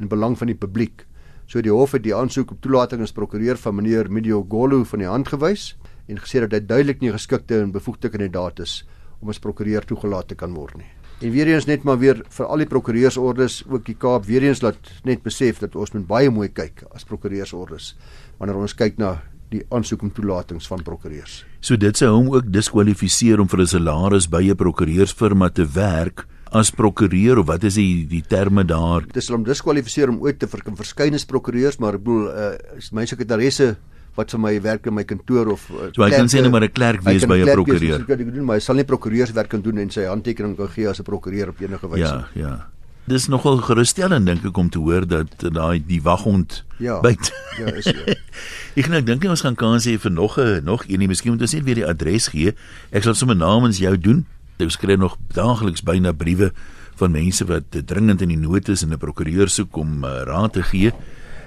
in 0.00 0.09
belang 0.09 0.38
van 0.38 0.46
die 0.46 0.56
publiek. 0.56 1.06
So 1.46 1.61
die 1.61 1.70
hof 1.70 1.92
het 1.92 2.02
die 2.02 2.14
aansoek 2.14 2.50
op 2.50 2.61
toelating 2.61 3.02
as 3.02 3.12
prokureur 3.12 3.56
van 3.56 3.74
meneer 3.74 4.11
Medio 4.11 4.44
Golu 4.48 4.85
van 4.85 4.98
die 4.98 5.09
hand 5.09 5.28
gewys 5.28 5.76
en 6.09 6.18
gesê 6.18 6.40
dat 6.40 6.52
hy 6.52 6.61
duidelik 6.66 7.00
nie 7.00 7.12
geskikte 7.12 7.61
en 7.61 7.70
bevoegde 7.70 8.09
kandidaat 8.09 8.59
is 8.59 8.85
om 9.20 9.28
as 9.28 9.38
prokureur 9.38 9.85
toegelaat 9.85 10.28
te 10.28 10.35
kan 10.35 10.52
word 10.54 10.76
nie. 10.76 10.90
En 11.20 11.30
weer 11.30 11.46
eens 11.46 11.66
net 11.66 11.85
maar 11.85 11.98
weer 11.98 12.24
vir 12.28 12.46
al 12.46 12.56
die 12.56 12.66
prokureursordes 12.66 13.64
ook 13.68 13.85
die 13.87 13.94
Kaap 13.94 14.24
weer 14.24 14.42
eens 14.42 14.61
laat 14.61 14.90
net 15.04 15.22
besef 15.22 15.59
dat 15.59 15.76
ons 15.76 15.92
moet 15.92 16.06
baie 16.06 16.30
mooi 16.30 16.48
kyk 16.48 16.82
as 16.92 17.04
prokureursordes 17.04 17.96
wanneer 18.38 18.56
ons 18.56 18.74
kyk 18.74 18.98
na 18.98 19.22
die 19.50 19.62
aansoek 19.70 20.02
om 20.02 20.12
toelatings 20.12 20.66
van 20.66 20.82
prokureurs. 20.82 21.44
So 21.61 21.76
dit 21.76 21.96
sou 21.96 22.12
hom 22.14 22.30
ook 22.35 22.52
diskwalifiseer 22.52 23.40
om 23.40 23.48
vir 23.48 23.61
'n 23.61 23.66
salaris 23.66 24.28
by 24.28 24.42
'n 24.50 24.56
prokureursfirma 24.56 25.48
te 25.48 25.66
werk 25.66 26.26
as 26.52 26.70
prokureur 26.70 27.38
of 27.38 27.46
wat 27.46 27.64
is 27.64 27.74
die 27.74 28.06
die 28.06 28.22
terme 28.22 28.64
daar? 28.64 29.04
Dit 29.12 29.24
sal 29.24 29.37
hom 29.37 29.44
diskwalifiseer 29.44 30.09
om 30.09 30.20
ooit 30.20 30.38
te 30.38 30.46
vir 30.46 30.62
verskeie 30.76 31.26
prokureurs, 31.26 31.78
maar 31.78 31.94
ek 31.94 32.04
bedoel 32.04 32.28
uh, 32.28 32.56
my 32.92 33.04
sekretaresse 33.06 33.76
wat 34.16 34.30
vir 34.30 34.40
my 34.40 34.54
werk 34.64 34.87
in 34.87 34.94
my 34.94 35.04
kantoor 35.04 35.52
of 35.52 35.66
uh, 35.70 35.90
so 35.92 36.02
hy 36.02 36.11
kan 36.11 36.28
sê 36.28 36.40
net 36.40 36.50
maar 36.50 36.64
'n 36.64 36.72
klerk 36.72 37.02
wees 37.02 37.26
by 37.26 37.42
'n 37.42 37.52
prokureur. 37.52 38.00
Ek 38.00 38.06
kan 38.06 38.18
doen, 38.18 38.44
maar 38.44 38.56
hy 38.56 38.64
sal 38.64 38.76
nie 38.76 38.85
prokureurswerk 38.85 39.48
kan 39.48 39.61
doen 39.61 39.78
en 39.78 39.90
sy 39.90 40.06
handtekening 40.06 40.56
kan 40.56 40.68
gee 40.68 40.88
as 40.88 41.00
'n 41.00 41.04
prokureur 41.04 41.48
op 41.48 41.61
enige 41.61 41.88
wyse. 41.88 42.00
Ja, 42.00 42.28
ja. 42.35 42.68
Dis 43.07 43.29
nogal 43.31 43.61
gerusstellend 43.62 44.27
dink 44.27 44.42
ek 44.49 44.57
om 44.59 44.66
te 44.71 44.81
hoor 44.83 45.05
dat 45.07 45.31
daai 45.38 45.79
die 45.87 46.01
waghond 46.03 46.64
ja, 46.83 46.99
byt. 47.05 47.31
Ja, 47.55 47.71
is 47.71 47.87
ja. 47.87 48.16
ek 48.81 48.88
nou 48.90 48.99
dink 49.07 49.23
ons 49.31 49.45
gaan 49.47 49.55
kans 49.55 49.87
hê 49.87 49.95
vir 50.03 50.11
nog 50.11 50.35
'n 50.42 50.64
nog 50.66 50.83
een, 50.90 51.07
miskien 51.07 51.33
moet 51.33 51.47
ons 51.47 51.55
net 51.55 51.64
weer 51.64 51.79
die 51.79 51.87
adres 51.87 52.27
gee. 52.35 52.57
Ek 52.90 53.07
sal 53.07 53.14
sommer 53.14 53.38
namens 53.38 53.79
jou 53.79 53.95
doen. 53.95 54.27
Ek 54.59 54.75
skryf 54.75 54.99
nog 54.99 55.14
daagliks 55.31 55.87
byna 55.87 56.12
briewe 56.12 56.51
van 56.99 57.12
mense 57.12 57.45
wat 57.47 57.71
dringend 57.71 58.23
in 58.27 58.33
die 58.35 58.42
nood 58.42 58.69
is 58.69 58.83
en 58.83 58.90
'n 58.90 58.99
prokureur 58.99 59.49
soek 59.49 59.77
om 59.77 60.05
uh, 60.05 60.27
raad 60.27 60.53
te 60.53 60.62
gee. 60.62 60.90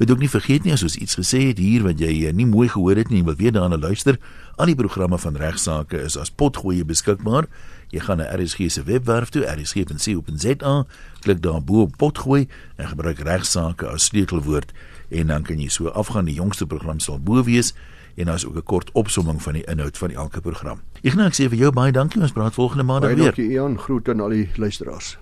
Moet 0.00 0.10
ook 0.10 0.22
nie 0.22 0.30
vergeet 0.32 0.64
nie 0.64 0.72
as 0.72 0.80
ons 0.82 0.94
iets 0.96 1.18
gesê 1.18 1.42
het 1.50 1.58
hier 1.60 1.82
wat 1.84 1.98
jy 2.00 2.22
eh, 2.24 2.32
nie 2.32 2.46
mooi 2.48 2.70
gehoor 2.72 2.96
het 2.96 3.10
nie 3.12 3.18
en 3.20 3.26
wil 3.28 3.36
weer 3.36 3.52
daarna 3.52 3.76
luister, 3.76 4.16
al 4.56 4.70
die 4.72 4.76
programme 4.78 5.18
van 5.20 5.36
regsaake 5.36 6.00
is 6.00 6.16
as 6.16 6.32
potgoeie 6.32 6.86
beskikbaar. 6.88 7.50
Jy 7.92 8.00
gaan 8.06 8.22
na 8.22 8.30
RSG 8.32 8.70
se 8.72 8.86
webwerf 8.88 9.28
toe, 9.28 9.44
rsg.co.za, 9.44 10.74
klik 11.20 11.44
daar 11.44 11.60
bo 11.60 11.84
op 11.84 12.00
potgooi 12.00 12.46
en 12.80 12.88
gebruik 12.94 13.20
regsaake 13.28 13.92
as 13.92 14.08
sleutelwoord 14.08 14.72
en 15.12 15.36
dan 15.36 15.44
kan 15.44 15.60
jy 15.60 15.68
so 15.68 15.92
afgaan 15.92 16.32
die 16.32 16.40
jongste 16.40 16.64
program 16.64 17.04
sal 17.04 17.20
bo 17.20 17.44
wees 17.44 17.74
en 18.16 18.32
daar 18.32 18.40
is 18.40 18.48
ook 18.48 18.56
'n 18.56 18.64
kort 18.64 18.90
opsomming 18.96 19.42
van 19.42 19.52
die 19.52 19.64
inhoud 19.68 19.98
van 19.98 20.10
elke 20.10 20.40
program. 20.40 20.80
Nou 21.02 21.26
ek 21.26 21.36
sê 21.36 21.48
vir 21.48 21.58
jou 21.58 21.72
baie 21.72 21.92
dankie, 21.92 22.22
ons 22.22 22.32
praat 22.32 22.54
volgende 22.54 22.84
maand 22.84 23.04
weer. 23.04 23.16
Baie 23.16 23.26
dankie 23.26 23.50
Ian, 23.50 23.78
groete 23.78 24.10
aan 24.10 24.20
al 24.20 24.28
die 24.28 24.48
luisteraars. 24.56 25.18